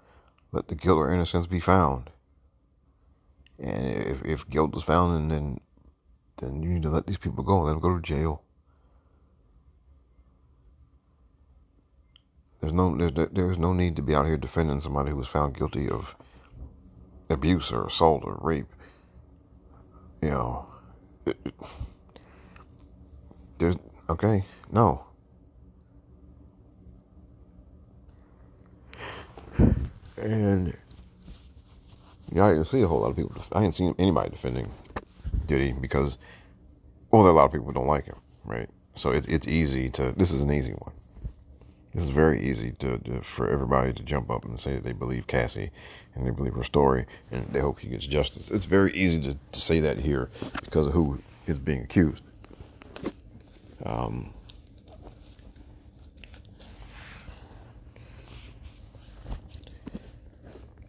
[0.53, 2.11] let the guilt or innocence be found.
[3.59, 5.61] And if, if guilt is found, then
[6.37, 7.63] then you need to let these people go.
[7.63, 8.43] Let them go to jail.
[12.61, 15.57] There's no there's there's no need to be out here defending somebody who was found
[15.57, 16.17] guilty of
[17.31, 18.73] abuse or assault or rape.
[20.23, 20.67] You know,
[21.27, 21.55] it, it,
[23.59, 23.77] there's
[24.09, 25.08] okay, no.
[30.21, 30.77] And
[32.33, 33.35] yeah, I didn't see a whole lot of people.
[33.53, 34.71] I didn't see anybody defending
[35.47, 36.19] Diddy because,
[37.11, 38.69] well, there are a lot of people who don't like him, right?
[38.97, 40.13] So it's it's easy to.
[40.13, 40.93] This is an easy one.
[41.95, 44.93] This is very easy to, to, for everybody to jump up and say that they
[44.93, 45.71] believe Cassie
[46.15, 48.51] and they believe her story and they hope she gets justice.
[48.51, 50.29] It's very easy to, to say that here
[50.63, 52.23] because of who is being accused.
[53.85, 54.35] Um,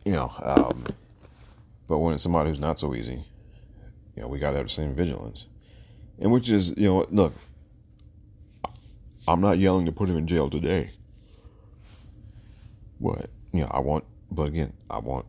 [0.09, 0.87] you know, um,
[1.87, 3.23] but when it's somebody who's not so easy,
[4.15, 5.45] you know, we got to have the same vigilance.
[6.17, 7.35] And which is, you know, look,
[9.27, 10.89] I'm not yelling to put him in jail today.
[12.97, 13.27] What?
[13.53, 15.27] You know, I want, but again, I want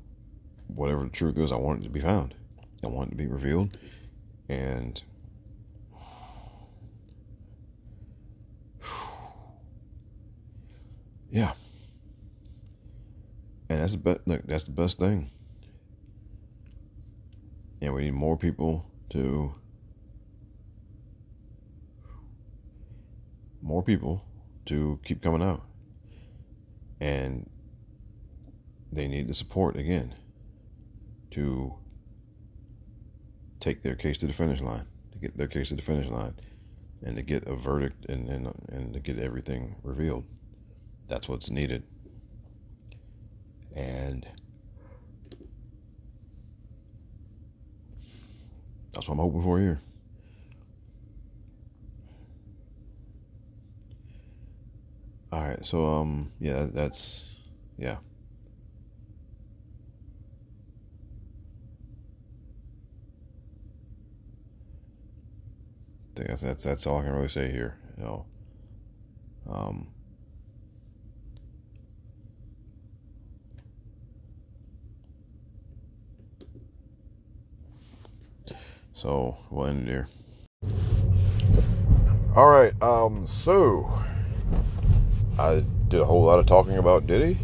[0.69, 2.35] whatever the truth is, I want it to be found.
[2.83, 3.77] I want it to be revealed.
[4.49, 5.03] And
[11.31, 11.53] yeah.
[13.71, 15.31] And that's the best, look, that's the best thing.
[17.81, 19.55] And we need more people to
[23.63, 24.25] more people
[24.67, 25.63] to keep coming out.
[27.01, 27.49] And
[28.91, 30.17] they need the support again
[31.31, 31.73] to
[33.61, 36.35] take their case to the finish line, to get their case to the finish line,
[37.05, 40.25] and to get a verdict and, and, and to get everything revealed.
[41.07, 41.85] That's what's needed.
[43.75, 44.27] And
[48.93, 49.81] that's what I'm hoping for here.
[55.33, 57.37] All right, so um, yeah, that's
[57.79, 57.99] yeah.
[66.17, 67.79] I think that's that's that's all I can really say here.
[67.97, 68.27] You know,
[69.49, 69.87] um,
[79.01, 80.09] so we'll end it here.
[82.37, 83.91] All right, um, so
[85.39, 87.39] I did a whole lot of talking about Diddy,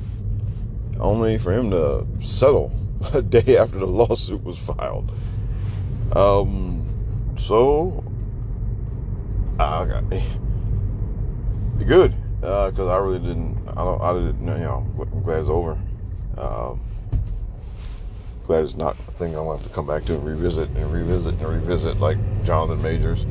[1.01, 2.73] only for him to settle
[3.15, 5.11] a day after the lawsuit was filed.
[6.15, 6.85] Um,
[7.39, 8.05] so,
[9.59, 10.23] I got me
[11.87, 13.57] good because uh, I really didn't.
[13.69, 14.03] I don't.
[14.03, 14.47] I didn't.
[14.47, 15.79] You know, I'm glad it's over.
[16.37, 16.83] Um,
[18.47, 20.69] glad it's not a thing I want to have to come back to and revisit
[20.71, 23.27] and revisit and revisit like Jonathan Majors.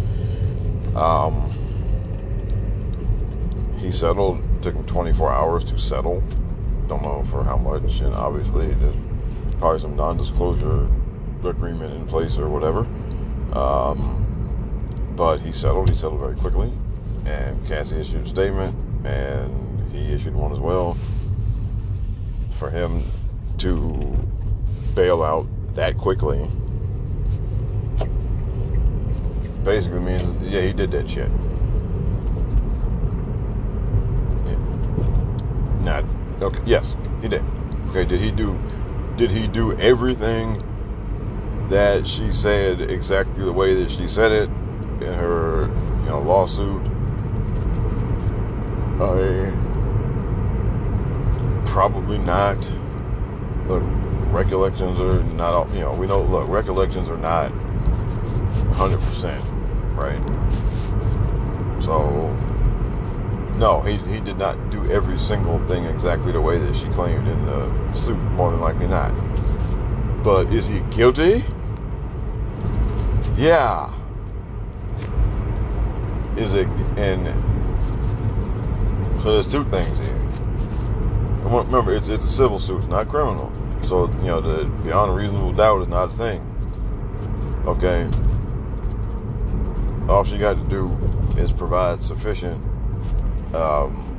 [0.95, 1.53] Um,
[3.79, 4.41] he settled.
[4.61, 6.21] Took him 24 hours to settle.
[6.87, 8.95] Don't know for how much, and obviously there's
[9.59, 10.87] probably some non-disclosure
[11.45, 12.79] agreement in place or whatever.
[13.53, 15.89] Um, but he settled.
[15.89, 16.71] He settled very quickly,
[17.25, 20.97] and Cassie issued a statement, and he issued one as well.
[22.51, 23.03] For him
[23.59, 24.24] to
[24.95, 26.49] bail out that quickly
[29.65, 31.29] basically means yeah he did that shit.
[35.81, 36.05] Not
[36.41, 36.61] okay.
[36.65, 37.43] Yes, he did.
[37.89, 38.57] Okay, did he do
[39.17, 40.61] did he do everything
[41.69, 44.49] that she said exactly the way that she said it
[45.03, 45.63] in her
[46.03, 46.81] you know lawsuit?
[49.01, 49.51] I
[51.65, 52.71] probably not.
[53.67, 53.83] Look,
[54.35, 57.51] recollections are not all you know, we know look, recollections are not
[58.73, 59.41] hundred percent,
[59.93, 60.21] right?
[61.81, 62.35] So
[63.57, 67.25] no, he, he did not do every single thing exactly the way that she claimed
[67.25, 69.13] in the suit, more than likely not.
[70.23, 71.41] But is he guilty?
[73.37, 73.93] Yeah.
[76.35, 76.67] Is it,
[76.97, 77.25] and
[79.21, 80.21] so there's two things here.
[81.45, 83.53] Remember, it's it's a civil suit, it's not criminal.
[83.85, 86.41] So, you know, the beyond reasonable doubt is not a thing.
[87.65, 88.09] Okay?
[90.09, 90.89] All she got to do
[91.37, 92.63] is provide sufficient
[93.55, 94.15] um,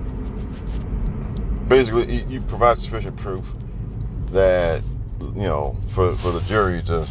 [1.68, 3.52] basically you provide sufficient proof
[4.30, 4.82] that
[5.20, 7.06] you know for for the jury to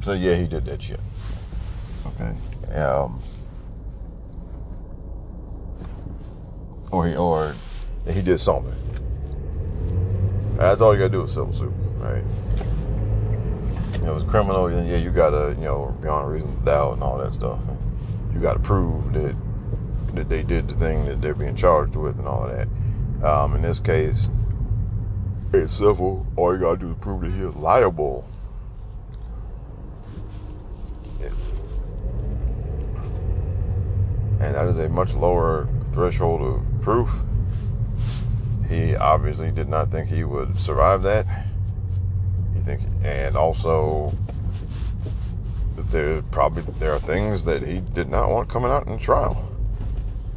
[0.00, 1.00] say yeah he did that shit
[2.06, 3.20] okay um
[6.92, 7.54] or he or
[8.08, 8.72] he did something
[10.56, 11.72] that's all you gotta do with civil suit
[12.12, 12.24] right
[14.06, 17.32] you know, it's criminal, yeah, you gotta, you know, beyond reasonable doubt and all that
[17.32, 17.60] stuff.
[17.66, 19.34] And you gotta prove that
[20.14, 22.68] that they did the thing that they're being charged with and all that.
[23.26, 24.28] Um, in this case,
[25.52, 26.26] it's civil.
[26.36, 28.28] All you gotta do is prove that he is liable.
[34.38, 37.10] And that is a much lower threshold of proof.
[38.68, 41.46] He obviously did not think he would survive that.
[42.66, 44.12] Think, and also
[45.76, 49.52] there probably there are things that he did not want coming out in the trial.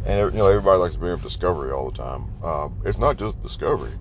[0.06, 2.30] And you know everybody likes to bring up discovery all the time.
[2.44, 3.94] Um, it's not just discovery;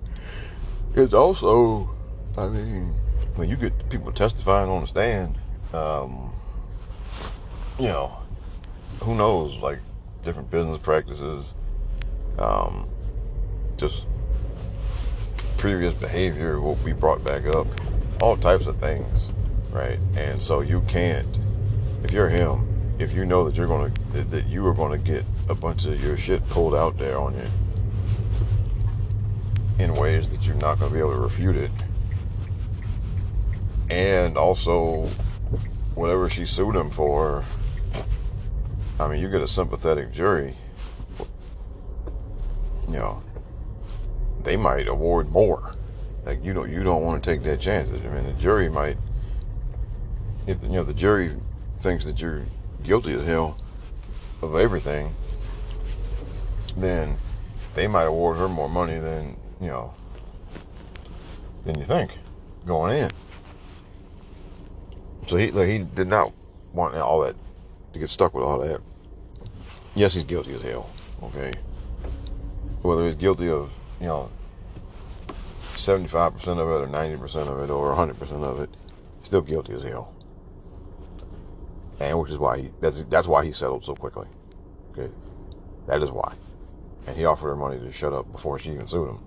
[0.93, 1.89] it's also,
[2.37, 2.93] I mean,
[3.35, 5.35] when you get people testifying on the stand,
[5.73, 6.31] um,
[7.79, 8.11] you know,
[9.01, 9.79] who knows, like
[10.23, 11.55] different business practices,
[12.37, 12.87] um,
[13.77, 14.05] just
[15.57, 17.65] previous behavior will be brought back up,
[18.21, 19.31] all types of things,
[19.71, 19.99] right?
[20.15, 21.27] And so you can't,
[22.03, 22.67] if you're him,
[22.99, 26.03] if you know that you're to that, that you are to get a bunch of
[26.03, 27.45] your shit pulled out there on you
[29.79, 31.71] in ways that you're not to be able to refute it
[33.89, 35.05] and also
[35.95, 37.43] whatever she sued him for
[38.99, 40.55] i mean you get a sympathetic jury
[42.87, 43.23] you know
[44.43, 45.75] they might award more
[46.29, 48.97] like you know you don't want to take that chance i mean the jury might
[50.47, 51.31] if you know the jury
[51.77, 52.43] thinks that you're
[52.83, 53.57] guilty as hell
[54.41, 55.13] of everything,
[56.77, 57.15] then
[57.75, 59.93] they might award her more money than, you know,
[61.65, 62.17] than you think
[62.65, 63.11] going in.
[65.25, 66.31] So he like, he did not
[66.73, 67.35] want all that
[67.93, 68.81] to get stuck with all that.
[69.95, 70.89] Yes, he's guilty as hell.
[71.23, 71.53] Okay.
[72.81, 74.31] Whether he's guilty of, you know,
[75.79, 78.69] 75% of it or 90% of it or 100% of it,
[79.23, 80.13] still guilty as hell
[81.99, 84.27] and which is why he, that's that's why he settled so quickly.
[84.91, 85.11] Okay,
[85.87, 86.33] that is why,
[87.07, 89.19] and he offered her money to shut up before she even sued him.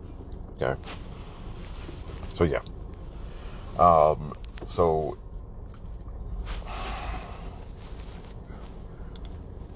[0.60, 0.80] Okay,
[2.34, 2.62] so yeah,
[3.78, 4.34] um,
[4.66, 5.18] so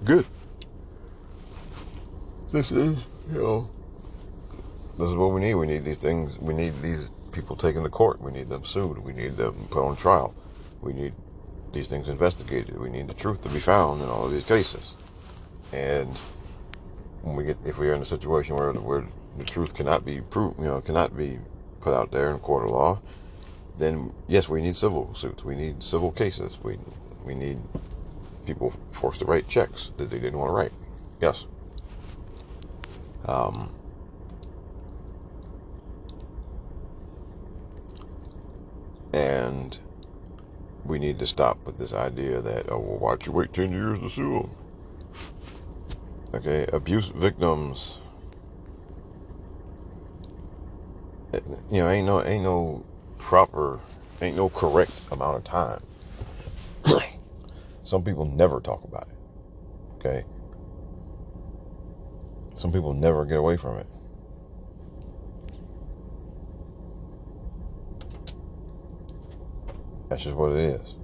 [0.04, 0.24] good.
[2.52, 3.70] This is you know
[4.98, 5.54] this is what we need.
[5.54, 6.38] We need these things.
[6.38, 8.20] We need these people taken to court.
[8.20, 8.98] We need them sued.
[8.98, 10.34] We need them put on trial.
[10.80, 11.12] We need
[11.72, 12.78] these things investigated.
[12.78, 14.94] We need the truth to be found in all of these cases.
[15.72, 16.08] And
[17.22, 19.04] when we get, if we are in a situation where, where
[19.36, 21.38] the truth cannot be proved, you know, cannot be
[21.80, 23.00] put out there in court of law,
[23.78, 25.44] then yes, we need civil suits.
[25.44, 26.58] We need civil cases.
[26.62, 26.78] We
[27.24, 27.58] we need
[28.46, 30.72] people forced to write checks that they didn't want to write.
[31.20, 31.46] Yes.
[33.26, 33.75] Um,
[39.16, 39.78] and
[40.84, 43.98] we need to stop with this idea that, oh, well, why'd you wait 10 years
[43.98, 44.50] to sue them?
[46.34, 47.98] Okay, abuse victims,
[51.32, 51.40] eh,
[51.70, 52.84] you know, ain't no, ain't no
[53.16, 53.80] proper,
[54.20, 55.82] ain't no correct amount of time.
[57.84, 60.06] Some people never talk about it.
[60.06, 60.24] Okay?
[62.58, 63.86] Some people never get away from it.
[70.08, 70.94] That's just what it is.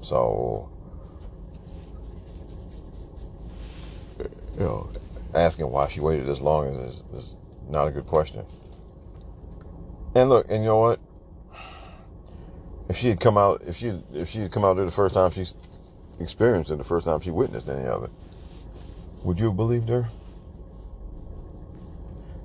[0.00, 0.70] So,
[4.18, 4.90] you know,
[5.34, 7.36] asking why she waited as long is, is
[7.68, 8.44] not a good question.
[10.14, 11.00] And look, and you know what?
[12.88, 15.14] If she had come out, if she if she had come out there the first
[15.14, 15.44] time she
[16.18, 18.10] experienced it, the first time she witnessed any of it,
[19.22, 20.06] would you have believed her?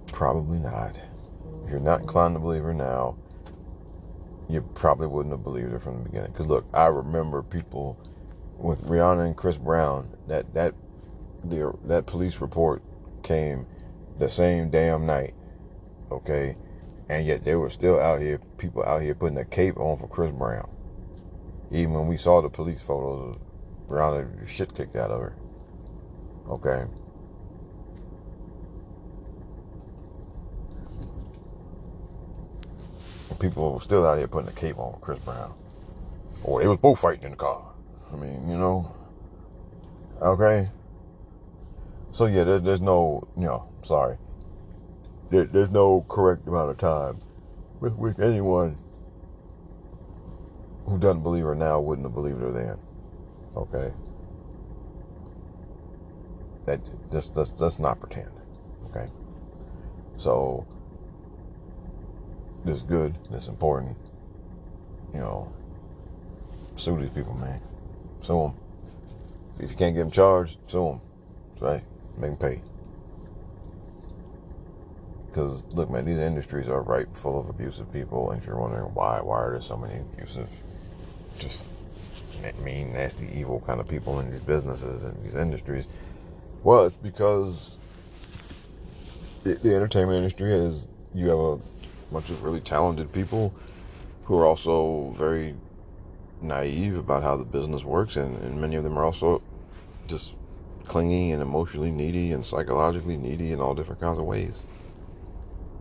[0.07, 0.99] Probably not.
[1.65, 3.15] If you're not inclined to believe her now,
[4.49, 6.31] you probably wouldn't have believed it from the beginning.
[6.31, 7.97] Because look, I remember people
[8.57, 10.09] with Rihanna and Chris Brown.
[10.27, 10.73] That that
[11.43, 12.81] the that police report
[13.23, 13.65] came
[14.19, 15.33] the same damn night.
[16.11, 16.55] Okay,
[17.09, 20.07] and yet they were still out here, people out here putting a cape on for
[20.07, 20.69] Chris Brown.
[21.71, 23.41] Even when we saw the police photos of
[23.89, 25.35] Rihanna, shit kicked out of her.
[26.49, 26.85] Okay.
[33.43, 35.53] People were still out here putting a cape on Chris Brown.
[36.45, 37.73] Or they was both fighting in the car.
[38.13, 38.95] I mean, you know.
[40.21, 40.69] Okay.
[42.11, 44.15] So yeah, there, there's no, you know, sorry.
[45.29, 47.19] There, there's no correct amount of time
[47.81, 48.77] with with anyone
[50.85, 52.77] who doesn't believe her now wouldn't have believed her then.
[53.57, 53.91] Okay.
[56.63, 56.79] That
[57.11, 58.31] just let's, let's not pretend.
[58.85, 59.09] Okay.
[60.15, 60.65] So
[62.65, 63.97] this good, this important.
[65.13, 65.53] You know,
[66.75, 67.61] sue these people, man.
[68.19, 68.53] Sue them.
[69.59, 71.01] If you can't get them charged, sue them.
[71.59, 71.83] Right?
[72.17, 72.61] Make them pay.
[75.27, 79.19] Because look, man, these industries are ripe full of abusive people, and you're wondering why,
[79.19, 80.49] why are there so many abusive,
[81.39, 81.63] just
[82.63, 85.87] mean, nasty, evil kind of people in these businesses and these industries?
[86.63, 87.79] Well, it's because
[89.43, 91.59] the, the entertainment industry is you have a
[92.13, 93.53] bunch of really talented people
[94.25, 95.55] who are also very
[96.41, 99.41] naive about how the business works, and, and many of them are also
[100.07, 100.35] just
[100.85, 104.63] clingy and emotionally needy and psychologically needy in all different kinds of ways.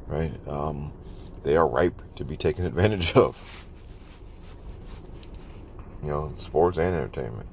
[0.06, 0.32] Right?
[0.48, 0.92] Um,
[1.42, 3.66] they are ripe to be taken advantage of.
[6.02, 7.46] You know, sports and entertainment.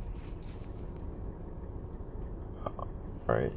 [2.65, 2.85] Uh,
[3.27, 3.51] right?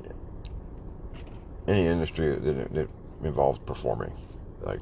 [1.66, 2.88] Any industry that, that
[3.22, 4.12] involves performing,
[4.64, 4.80] like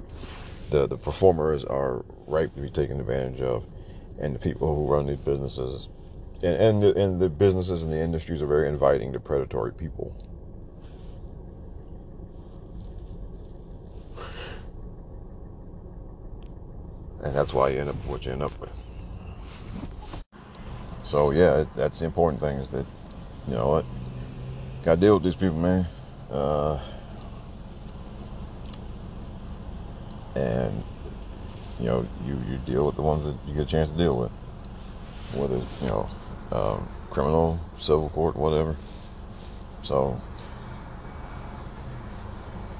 [0.70, 3.66] the the performers are ripe to be taken advantage of
[4.18, 5.88] and the people who run these businesses
[6.42, 10.16] and and the, and the businesses and the industries are very inviting to predatory people.
[17.22, 18.72] And that's why you end up what you end up with.
[21.04, 22.86] So yeah, that's the important thing is that
[23.48, 23.86] you know what,
[24.84, 25.86] got to deal with these people, man.
[26.30, 26.80] Uh,
[30.34, 30.84] and
[31.78, 34.16] you know, you, you deal with the ones that you get a chance to deal
[34.16, 34.30] with,
[35.34, 36.10] whether you know,
[36.52, 38.76] um, criminal, civil court, whatever.
[39.82, 40.20] So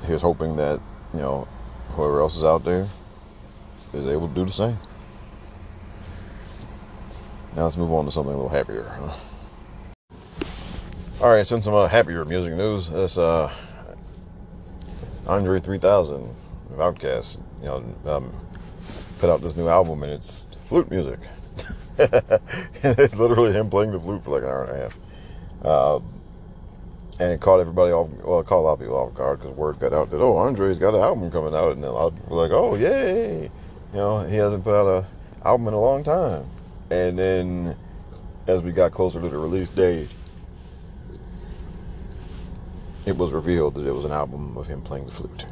[0.05, 0.81] here's hoping that
[1.15, 1.49] you know
[1.91, 2.87] whoever else is out there
[3.95, 4.79] is able to do the same.
[7.57, 8.85] Now let's move on to something a little happier.
[8.85, 9.17] Huh?
[11.23, 13.53] All right, since some uh, happier music news, this uh,
[15.27, 16.35] Andre 3000
[16.73, 18.35] of OutKast, you know, um,
[19.19, 21.21] put out this new album and it's flute music.
[21.99, 24.99] it's literally him playing the flute for like an hour and a half.
[25.63, 26.01] Uh,
[27.21, 29.55] and it caught everybody off, well, it caught a lot of people off guard because
[29.55, 31.73] word got out that, oh, Andre's got an album coming out.
[31.73, 33.43] And a lot of people were like, oh, yay.
[33.43, 33.51] You
[33.99, 35.11] know, he hasn't put out an
[35.45, 36.47] album in a long time.
[36.91, 37.77] And then
[38.47, 40.09] as we got closer to the release date,
[43.05, 45.47] it was revealed that it was an album of him playing the flute.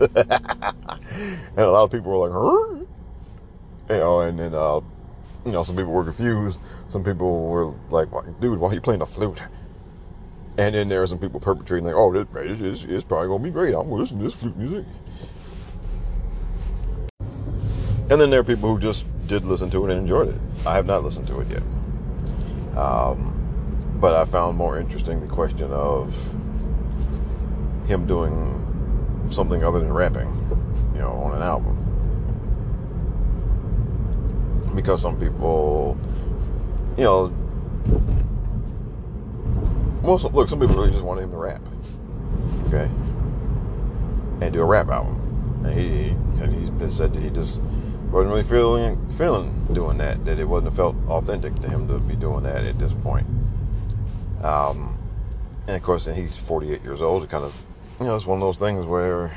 [0.16, 2.76] and a lot of people were like, huh?
[3.90, 4.80] You know, and then, uh,
[5.44, 6.60] you know, some people were confused.
[6.88, 8.08] Some people were like,
[8.40, 9.42] dude, why are you playing the flute?
[10.56, 13.50] And then there are some people perpetrating, like, oh, this, it's probably going to be
[13.50, 13.74] great.
[13.74, 14.84] I'm going to listen to this flute music.
[18.10, 20.40] And then there are people who just did listen to it and enjoyed it.
[20.66, 21.62] I have not listened to it yet.
[22.76, 23.36] Um,
[24.00, 26.14] but I found more interesting the question of
[27.86, 28.69] him doing
[29.30, 30.28] something other than rapping,
[30.94, 31.76] you know, on an album.
[34.74, 35.98] Because some people,
[36.96, 37.32] you know,
[40.02, 41.60] well, look, some people really just want him to rap,
[42.68, 42.90] okay,
[44.40, 45.16] and do a rap album.
[45.64, 46.08] And he,
[46.42, 47.60] and he's been said that he just
[48.10, 50.24] wasn't really feeling feeling doing that.
[50.24, 53.26] That it wasn't felt authentic to him to be doing that at this point.
[54.42, 54.96] Um,
[55.66, 57.22] and of course, and he's 48 years old.
[57.24, 57.64] It kind of
[58.00, 59.30] you know, it's one of those things where,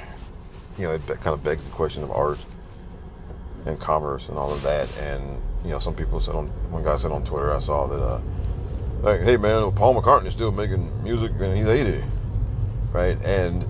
[0.78, 2.40] you know, it kind of begs the question of art
[3.66, 4.90] and commerce and all of that.
[5.00, 8.02] And, you know, some people said on, one guy said on Twitter, I saw that,
[8.02, 8.22] uh,
[9.02, 12.06] like, hey man, Paul McCartney's still making music and he's 80,
[12.94, 13.22] right?
[13.26, 13.66] And,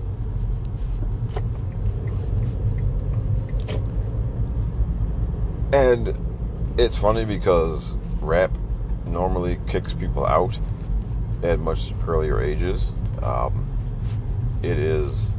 [5.74, 6.16] and
[6.78, 8.52] it's funny because rap
[9.06, 10.56] normally kicks people out
[11.42, 12.92] at much earlier ages.
[13.24, 13.73] Um,
[14.64, 15.30] it is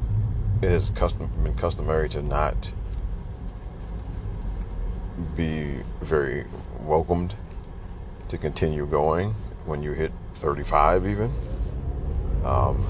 [0.62, 2.72] it has custom been customary to not
[5.36, 6.46] be very
[6.82, 7.36] welcomed
[8.28, 9.34] to continue going
[9.66, 11.32] when you hit 35 even.
[12.44, 12.86] Um,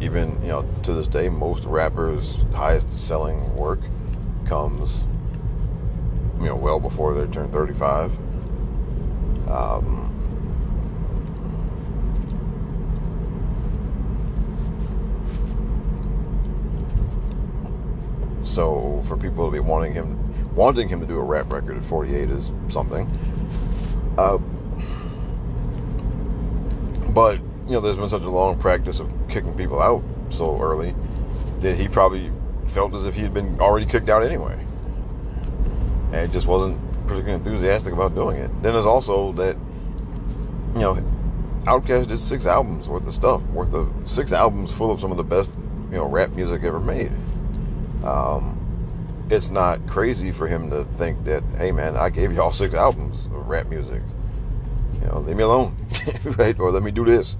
[0.00, 3.80] even you know to this day most rappers highest selling work
[4.46, 5.04] comes
[6.38, 8.16] you know well before they turn 35
[9.48, 10.13] um,
[18.54, 20.18] so for people to be wanting him
[20.54, 23.10] wanting him to do a rap record at 48 is something
[24.16, 24.38] uh,
[27.12, 30.94] but you know there's been such a long practice of kicking people out so early
[31.58, 32.30] that he probably
[32.66, 34.64] felt as if he had been already kicked out anyway
[36.12, 38.48] and just wasn't particularly enthusiastic about doing it.
[38.62, 39.56] Then there's also that,
[40.74, 40.94] you know,
[41.64, 45.16] Outkast did six albums worth of stuff, worth of six albums full of some of
[45.16, 45.56] the best,
[45.90, 47.10] you know, rap music ever made.
[48.04, 48.60] Um,
[49.30, 53.26] it's not crazy for him to think that, hey man, I gave y'all six albums
[53.26, 54.02] of rap music.
[55.00, 55.76] You know, leave me alone,
[56.38, 56.58] right?
[56.58, 57.36] Or let me do this.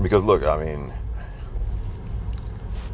[0.00, 0.92] Because look, I mean,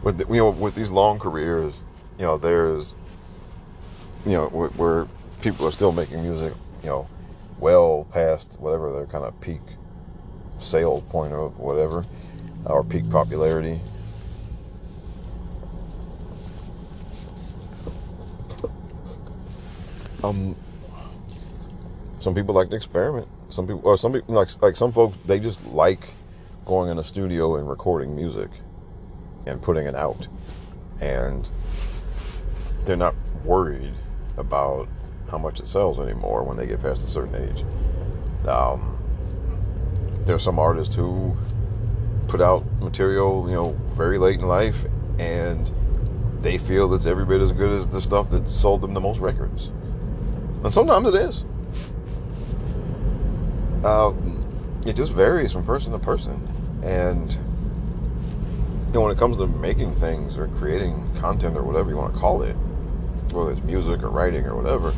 [0.03, 1.79] with the, you know, with these long careers,
[2.19, 2.93] you know, there's
[4.29, 5.07] you know, where, where
[5.41, 6.53] people are still making music,
[6.83, 7.09] you know,
[7.59, 9.61] well past whatever their kind of peak
[10.59, 12.05] sale point or whatever,
[12.67, 13.81] or peak popularity.
[20.25, 20.57] Um,
[22.19, 23.29] some people like to experiment.
[23.51, 26.01] Some people, or some people, like like some folks, they just like
[26.65, 28.51] going in a studio and recording music
[29.47, 30.29] and putting it out,
[31.01, 31.49] and
[32.85, 33.15] they're not
[33.45, 33.95] worried
[34.37, 34.89] about
[35.31, 37.65] how much it sells anymore when they get past a certain age.
[38.47, 38.99] Um,
[40.25, 41.37] there's some artists who
[42.29, 44.85] put out material, you know, very late in life,
[45.19, 45.71] and
[46.41, 49.21] they feel it's every bit as good as the stuff that sold them the most
[49.21, 49.71] records.
[50.65, 51.45] And sometimes it is.
[53.85, 54.13] Uh,
[54.87, 56.47] it just varies from person to person.
[56.83, 57.33] And,
[58.89, 62.15] you know, when it comes to making things or creating content or whatever you want
[62.15, 62.55] to call it,
[63.33, 64.93] whether it's music or writing or whatever,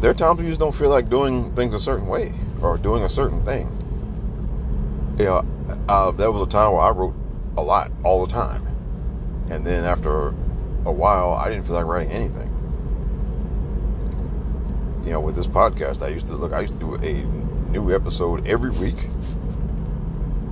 [0.00, 3.04] there are times you just don't feel like doing things a certain way or doing
[3.04, 3.72] a certain thing.
[5.18, 5.46] You know,
[5.88, 7.14] uh, there was a time where I wrote
[7.56, 8.66] a lot all the time.
[9.48, 10.28] And then after
[10.84, 12.45] a while, I didn't feel like writing anything.
[15.06, 17.22] You know, with this podcast, I used to look, I used to do a
[17.70, 19.08] new episode every week.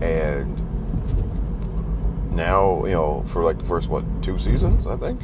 [0.01, 0.59] And
[2.33, 5.21] now, you know, for like the first, what, two seasons, I think?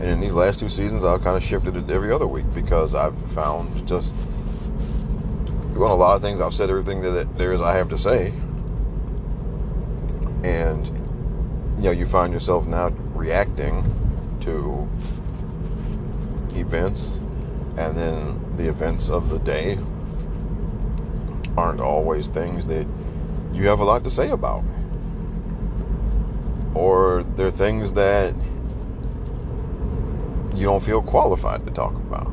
[0.00, 2.94] And in these last two seasons, I've kind of shifted it every other week because
[2.94, 4.14] I've found just
[5.80, 8.34] well, a lot of things I've said everything that there is I have to say,
[10.44, 10.86] and
[11.78, 13.82] you know, you find yourself now reacting
[14.40, 14.88] to
[16.58, 17.18] events,
[17.80, 19.78] and then the events of the day
[21.56, 22.86] aren't always things that
[23.54, 24.62] you have a lot to say about,
[26.74, 28.34] or they're things that
[30.54, 32.30] you don't feel qualified to talk about.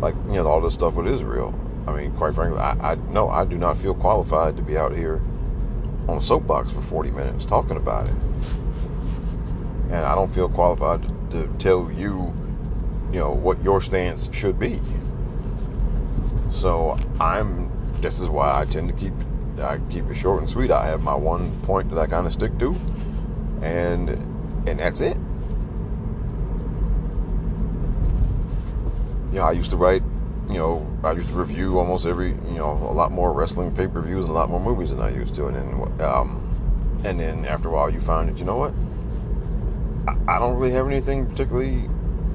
[0.00, 1.52] Like, you know, all this stuff with Israel.
[1.88, 4.94] I mean, quite frankly, I, I no, I do not feel qualified to be out
[4.94, 5.20] here
[6.06, 8.14] on a soapbox for 40 minutes talking about it.
[9.86, 12.32] And I don't feel qualified to, to tell you,
[13.14, 14.80] you know, what your stance should be.
[16.50, 19.12] So I'm, this is why I tend to keep,
[19.62, 20.72] I keep it short and sweet.
[20.72, 22.74] I have my one point that I kind of stick to,
[23.62, 24.08] and,
[24.68, 25.16] and that's it.
[29.30, 30.02] you know, I used to write,
[30.48, 33.86] you know, I used to review almost every, you know, a lot more wrestling pay
[33.86, 35.46] per views and a lot more movies than I used to.
[35.46, 38.72] And then, um, and then after a while, you find that, you know what?
[40.06, 41.88] I, I don't really have anything particularly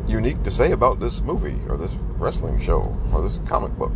[0.10, 3.94] unique to say about this movie or this wrestling show or this comic book.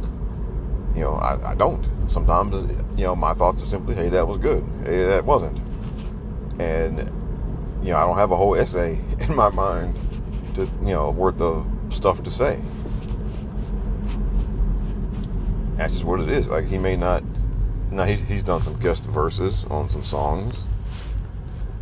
[0.95, 1.85] You know, I, I don't.
[2.09, 2.53] Sometimes,
[2.97, 4.63] you know, my thoughts are simply, hey, that was good.
[4.83, 5.59] Hey, that wasn't.
[6.59, 6.99] And,
[7.83, 9.95] you know, I don't have a whole essay in my mind
[10.55, 12.61] to, you know, worth of stuff to say
[15.77, 16.49] that's just what it is.
[16.49, 17.23] Like he may not.
[17.91, 20.63] Now he, he's done some guest verses on some songs,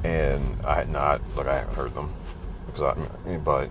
[0.04, 1.22] and I had not.
[1.36, 2.14] Like I haven't heard them
[2.66, 3.38] because I.
[3.38, 3.70] But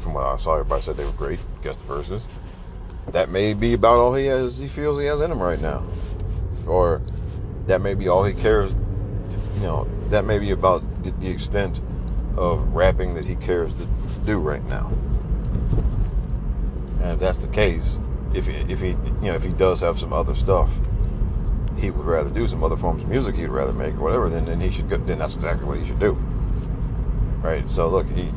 [0.00, 2.26] from what I saw, everybody said they were great guest verses.
[3.08, 4.58] That may be about all he has.
[4.58, 5.84] He feels he has in him right now,
[6.66, 7.02] or
[7.66, 8.74] that may be all he cares.
[9.56, 11.80] You know, that may be about the, the extent
[12.36, 13.86] of rapping that he cares to
[14.24, 14.90] do right now.
[17.00, 18.00] And if that's the case,
[18.34, 20.78] if he, if he you know if he does have some other stuff
[21.80, 24.44] he would rather do some other forms of music he'd rather make or whatever, then
[24.44, 24.98] then he should go.
[24.98, 26.12] Then that's exactly what he should do.
[27.42, 27.68] Right.
[27.70, 28.30] So look, he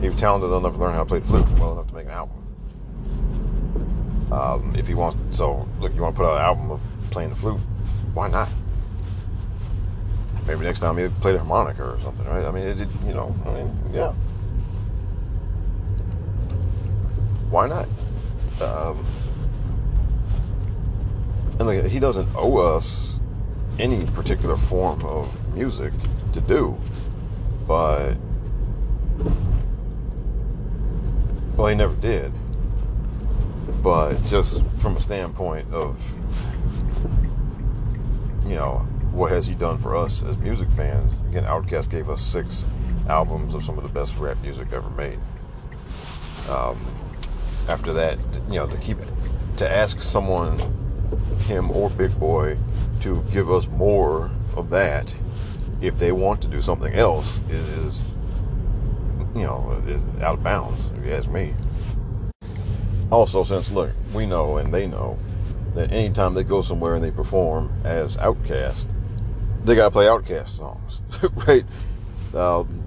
[0.00, 2.06] he was talented enough to learn how to play the flute well enough to make
[2.06, 2.36] an album.
[4.32, 6.80] Um, if he wants, so look, you want to put out an album of
[7.10, 7.58] playing the flute,
[8.14, 8.48] why not?
[10.46, 12.44] Maybe next time he play the harmonica or something, right?
[12.44, 14.12] I mean, it, it you know, I mean, yeah.
[17.50, 17.86] Why not?
[18.62, 19.04] Um,
[21.58, 23.20] and like, he doesn't owe us
[23.78, 25.92] any particular form of music
[26.32, 26.78] to do,
[27.66, 28.14] but
[31.60, 32.32] well, he never did.
[33.82, 36.02] But just from a standpoint of,
[38.48, 38.78] you know,
[39.12, 41.18] what has he done for us as music fans?
[41.28, 42.64] Again, Outkast gave us six
[43.10, 45.18] albums of some of the best rap music ever made.
[46.48, 46.78] Um,
[47.68, 48.96] after that, you know, to keep
[49.58, 50.58] to ask someone,
[51.40, 52.56] him or Big Boi,
[53.00, 55.14] to give us more of that,
[55.82, 58.09] if they want to do something else, is, is
[59.40, 60.88] you know, is out of bounds.
[60.98, 61.54] If you ask me.
[63.10, 65.18] Also, since look, we know and they know
[65.74, 68.86] that anytime they go somewhere and they perform as Outkast,
[69.64, 71.00] they gotta play Outkast songs,
[71.48, 71.64] right?
[72.34, 72.84] Um,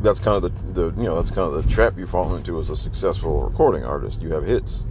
[0.00, 2.58] that's kind of the, the you know that's kind of the trap you fall into
[2.58, 4.22] as a successful recording artist.
[4.22, 4.86] You have hits.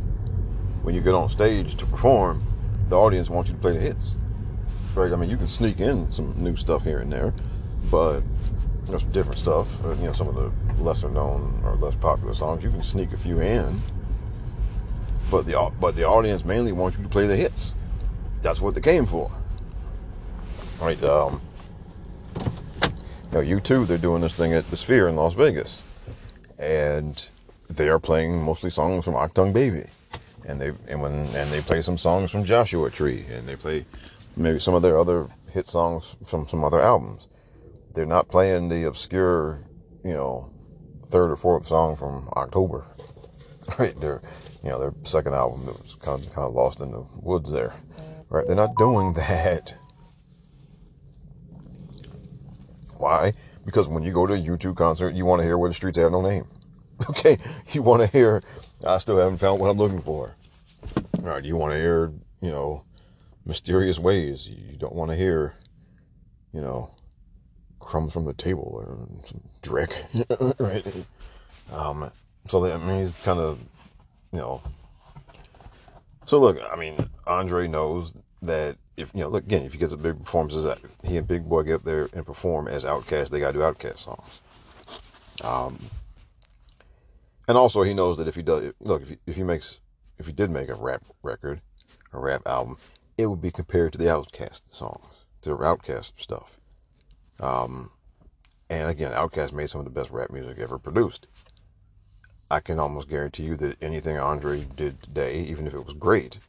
[0.84, 2.44] When you get on stage to perform,
[2.90, 4.16] the audience wants you to play the hits,
[4.94, 5.12] right?
[5.12, 7.34] I mean, you can sneak in some new stuff here and there,
[7.90, 8.22] but
[8.86, 9.80] you know, some different stuff.
[10.00, 13.18] You know, some of the lesser known or less popular songs, you can sneak a
[13.18, 13.80] few in
[15.32, 17.74] but the but the audience mainly wants you to play the hits.
[18.42, 19.32] That's what they came for.
[20.80, 21.02] Right?
[21.04, 21.42] Um,
[23.32, 25.82] you know, U2, they're doing this thing at the Sphere in Las Vegas,
[26.60, 27.28] and
[27.70, 29.86] they are playing mostly songs from Achtung Baby,
[30.46, 33.86] and they and when and they play some songs from Joshua Tree, and they play
[34.38, 37.28] maybe some of their other hit songs from some other albums.
[37.96, 39.60] They're not playing the obscure,
[40.04, 40.52] you know,
[41.08, 42.86] third or fourth song from October.
[43.80, 44.00] Right?
[44.00, 44.22] They're
[44.66, 47.52] you know, their second album that was kind of, kind of lost in the woods
[47.52, 47.72] there.
[48.30, 48.46] Right?
[48.48, 49.76] They're not doing that.
[52.98, 53.32] Why?
[53.64, 56.00] Because when you go to a U2 concert, you want to hear where the streets
[56.00, 56.46] have no name.
[57.10, 57.38] Okay?
[57.74, 58.42] You want to hear,
[58.88, 60.34] I still haven't found what I'm looking for.
[61.20, 61.44] All right?
[61.44, 62.86] You want to hear, you know,
[63.46, 64.48] mysterious ways.
[64.48, 65.56] You don't want to hear,
[66.54, 66.90] you know,
[67.86, 70.04] crumbs from the table or some Drake.
[70.60, 71.06] right?
[71.72, 72.12] Um,
[72.48, 73.60] so, that, I mean, he's kind of
[74.32, 74.62] you know.
[76.26, 79.94] So look, I mean, Andre knows that if you know, look again, if he gets
[79.94, 83.40] a big performance, he and Big Boi get up there and perform as Outkast, they
[83.40, 84.42] got to do Outkast songs.
[85.44, 85.80] Um,
[87.48, 89.80] and also he knows that if he does, look, if he, if he makes,
[90.18, 91.62] if he did make a rap record,
[92.12, 92.78] a rap album,
[93.18, 96.60] it would be compared to the Outkast songs, to the Outkast stuff.
[97.40, 97.92] Um,
[98.70, 101.28] and again, Outkast made some of the best rap music ever produced.
[102.50, 106.40] I can almost guarantee you that anything Andre did today, even if it was great,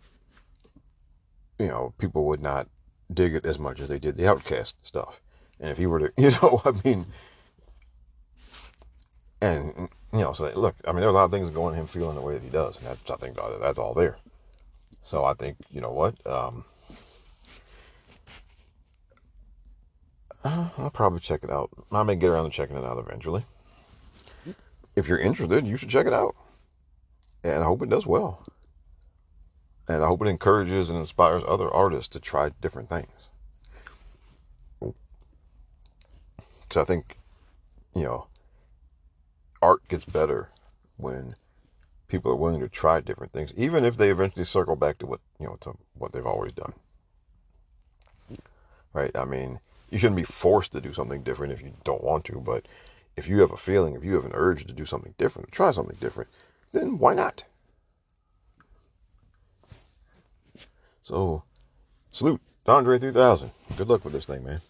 [1.59, 2.68] you know, people would not
[3.12, 5.20] dig it as much as they did the Outkast stuff.
[5.59, 7.07] And if he were to, you know, I mean,
[9.41, 11.87] and you know, so look, I mean, there are a lot of things going him
[11.87, 14.16] feeling the way that he does, and that's I think that's all there.
[15.03, 16.64] So I think you know what, um,
[20.47, 21.70] Uh, I'll probably check it out.
[21.90, 23.44] I may get around to checking it out eventually
[24.97, 26.34] if you're interested, you should check it out.
[27.44, 28.44] And I hope it does well.
[29.86, 33.28] And I hope it encourages and inspires other artists to try different things.
[34.80, 37.18] Because I think,
[37.94, 38.26] you know,
[39.62, 40.49] art gets better
[40.97, 41.36] when
[42.09, 45.20] people are willing to try different things, even if they eventually circle back to what,
[45.38, 46.72] you know, to what they've always done.
[48.92, 49.14] Right?
[49.14, 49.61] I mean,
[49.91, 52.66] you shouldn't be forced to do something different if you don't want to, but
[53.16, 55.70] if you have a feeling, if you have an urge to do something different, try
[55.70, 56.28] something different,
[56.72, 57.45] then why not?
[61.03, 61.45] So,
[62.11, 63.53] salute, Andre 3000.
[63.76, 64.61] Good luck with this thing, man.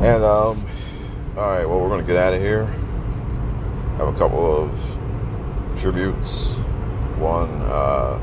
[0.00, 0.64] And, um,
[1.36, 2.64] all right, well, we're going to get out of here.
[3.98, 6.48] Have a couple of tributes.
[7.18, 8.18] One, uh,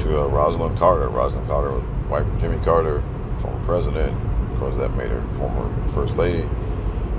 [0.00, 1.08] to uh, Rosalynn Carter.
[1.08, 1.78] Rosalynn Carter
[2.08, 3.02] wife of Jimmy Carter,
[3.40, 4.18] former president.
[4.50, 6.48] Of course, that made her former first lady.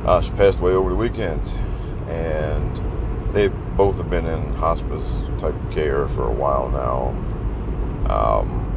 [0.05, 1.41] Uh, she passed away over the weekend,
[2.07, 7.09] and they both have been in hospice type care for a while now.
[8.11, 8.67] Um,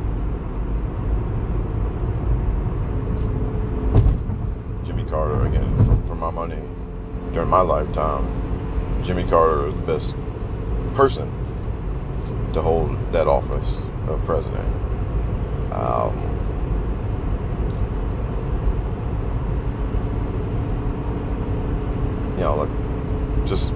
[4.84, 6.62] Jimmy Carter, again, for, for my money,
[7.32, 10.14] during my lifetime, Jimmy Carter was the best
[10.94, 11.32] person
[12.52, 14.68] to hold that office of president.
[15.72, 16.34] Um,
[22.36, 23.72] you know, like just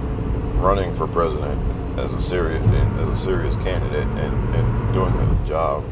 [0.58, 1.60] running for president
[1.98, 2.62] as a serious
[2.98, 5.84] as a serious candidate and, and doing the job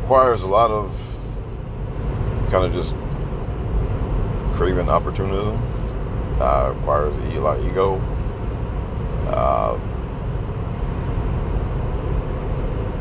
[0.00, 0.90] requires a lot of
[2.50, 2.94] kind of just
[4.56, 5.62] craving opportunism.
[6.40, 7.94] Uh, requires a lot of ego.
[9.32, 9.80] Um,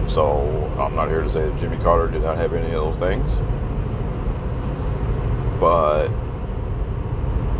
[0.07, 2.95] so I'm not here to say that Jimmy Carter did not have any of those
[2.97, 3.39] things,
[5.59, 6.09] but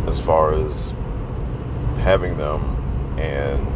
[0.06, 0.92] as far as
[1.98, 2.76] having them
[3.18, 3.66] and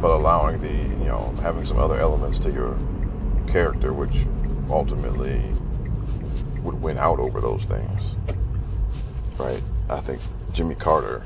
[0.00, 2.76] but allowing the you know having some other elements to your
[3.48, 4.26] character which
[4.70, 5.42] ultimately
[6.62, 8.14] would win out over those things
[9.40, 9.62] right?
[9.90, 10.20] I think
[10.52, 11.22] jimmy carter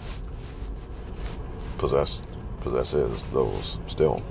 [1.77, 2.27] possessed
[2.63, 4.23] possesses those still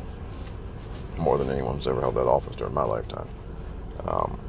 [1.18, 3.28] more than anyone's ever held that office during my lifetime
[4.08, 4.40] um,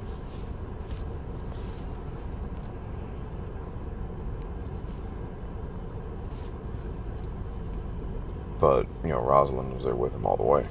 [8.62, 10.64] But, you know, Rosalynn was there with him all the way.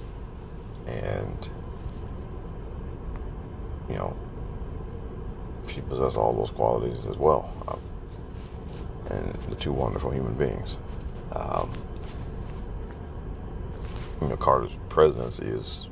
[0.88, 1.50] And,
[3.90, 4.16] you know,
[5.68, 7.54] she possessed all those qualities as well.
[7.68, 7.82] Um,
[9.10, 10.80] and the two wonderful human beings.
[11.36, 11.70] Um,
[14.22, 15.90] you know, Carter's presidency is,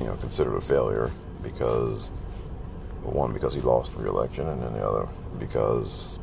[0.00, 1.10] you know, considered a failure
[1.42, 2.08] because,
[3.02, 5.08] one, because he lost re-election, and then the other
[5.38, 6.20] because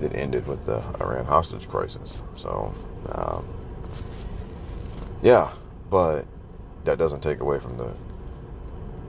[0.00, 2.18] it ended with the Iran hostage crisis.
[2.34, 2.74] So,
[3.14, 3.46] um,
[5.22, 5.50] yeah,
[5.90, 6.26] but
[6.84, 7.94] that doesn't take away from the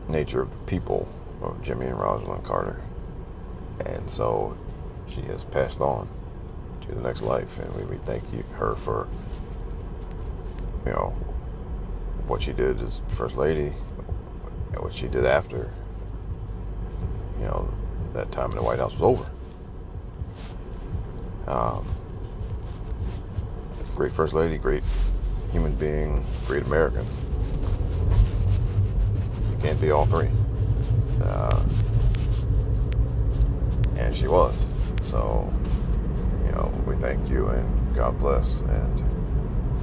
[0.09, 1.07] nature of the people
[1.41, 2.81] of Jimmy and Rosalynn Carter.
[3.85, 4.57] And so
[5.07, 6.09] she has passed on
[6.87, 9.07] to the next life, and we, we thank you, her for,
[10.85, 11.09] you know,
[12.27, 13.73] what she did as First Lady,
[14.73, 15.71] and what she did after,
[17.37, 17.73] you know,
[18.13, 19.31] that time in the White House was over.
[21.47, 21.85] Um,
[23.95, 24.83] great First Lady, great
[25.51, 27.05] human being, great American.
[29.51, 30.29] You can't be all three.
[31.21, 31.63] Uh,
[33.97, 34.65] and she was.
[35.03, 35.51] So,
[36.99, 38.99] thank you and God bless and,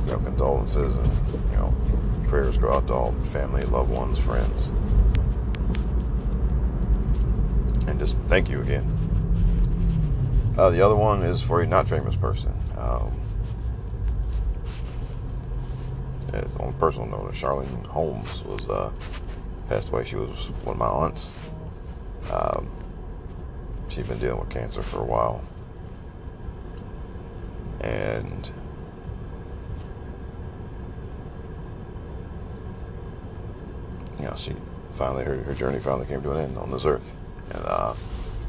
[0.06, 1.12] you know, condolences and,
[1.50, 1.74] you know,
[2.26, 4.68] prayers go out to all family, loved ones, friends.
[7.88, 8.84] And just thank you again.
[10.56, 12.52] Uh, the other one is for a not famous person.
[12.78, 13.20] Um,
[16.32, 18.92] as on a personal note, Charlene Holmes was uh,
[19.68, 20.04] passed away.
[20.04, 21.32] She was one of my aunts.
[22.32, 22.70] Um,
[23.88, 25.42] she'd been dealing with cancer for a while,
[27.84, 28.50] and
[34.18, 34.54] you know, she
[34.92, 37.14] finally her, her journey finally came to an end on this earth,
[37.54, 37.94] and uh,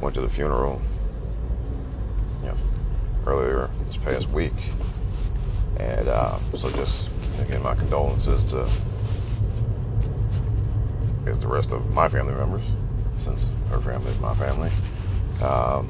[0.02, 0.82] went to the funeral
[3.26, 4.54] earlier this past week.
[5.80, 7.12] And uh, so just,
[7.42, 8.68] again, my condolences to
[11.26, 12.74] guess, the rest of my family members,
[13.18, 14.70] since her family is my family.
[15.44, 15.90] Um,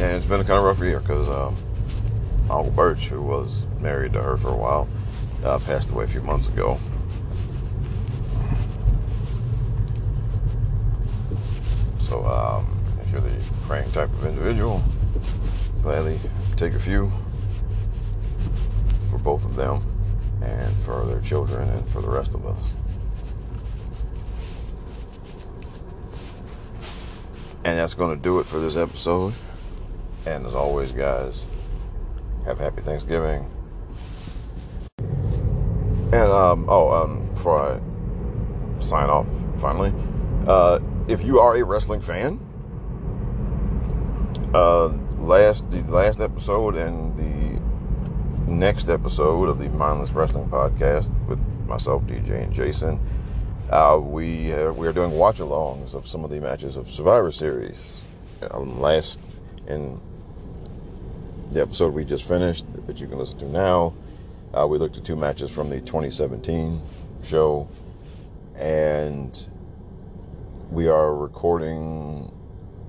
[0.00, 1.56] and it's been a kind of rough year because um,
[2.50, 4.88] Uncle Birch, who was married to her for a while,
[5.44, 6.78] uh, passed away a few months ago.
[11.98, 14.82] So um, if you're the praying type of individual,
[15.82, 16.18] gladly
[16.56, 17.10] take a few
[19.10, 19.80] for both of them
[20.42, 22.74] and for their children and for the rest of us.
[27.64, 29.34] And that's going to do it for this episode.
[30.26, 31.48] And as always, guys,
[32.50, 33.48] have a happy Thanksgiving.
[36.12, 39.26] And, um, oh, um, before I sign off,
[39.58, 39.92] finally,
[40.48, 42.40] uh, if you are a wrestling fan,
[44.52, 44.88] uh,
[45.18, 51.38] last the last episode and the next episode of the Mindless Wrestling Podcast with
[51.68, 53.00] myself, DJ, and Jason,
[53.70, 58.02] uh, we uh, we are doing watch-alongs of some of the matches of Survivor Series.
[58.50, 59.20] Um, last
[59.68, 60.00] in
[61.50, 63.92] the episode we just finished that you can listen to now,
[64.54, 66.80] uh, we looked at two matches from the 2017
[67.22, 67.68] show,
[68.56, 69.48] and
[70.70, 72.30] we are recording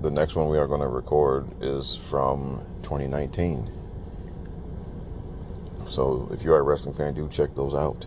[0.00, 3.70] the next one we are going to record is from 2019.
[5.88, 8.06] So if you are a wrestling fan, do check those out.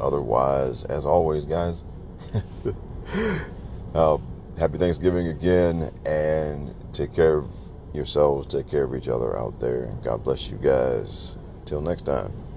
[0.00, 1.84] Otherwise, as always, guys,
[3.94, 4.18] uh,
[4.58, 7.59] happy Thanksgiving again, and take care of
[7.94, 9.94] yourselves, take care of each other out there.
[10.02, 11.36] God bless you guys.
[11.60, 12.49] Until next time.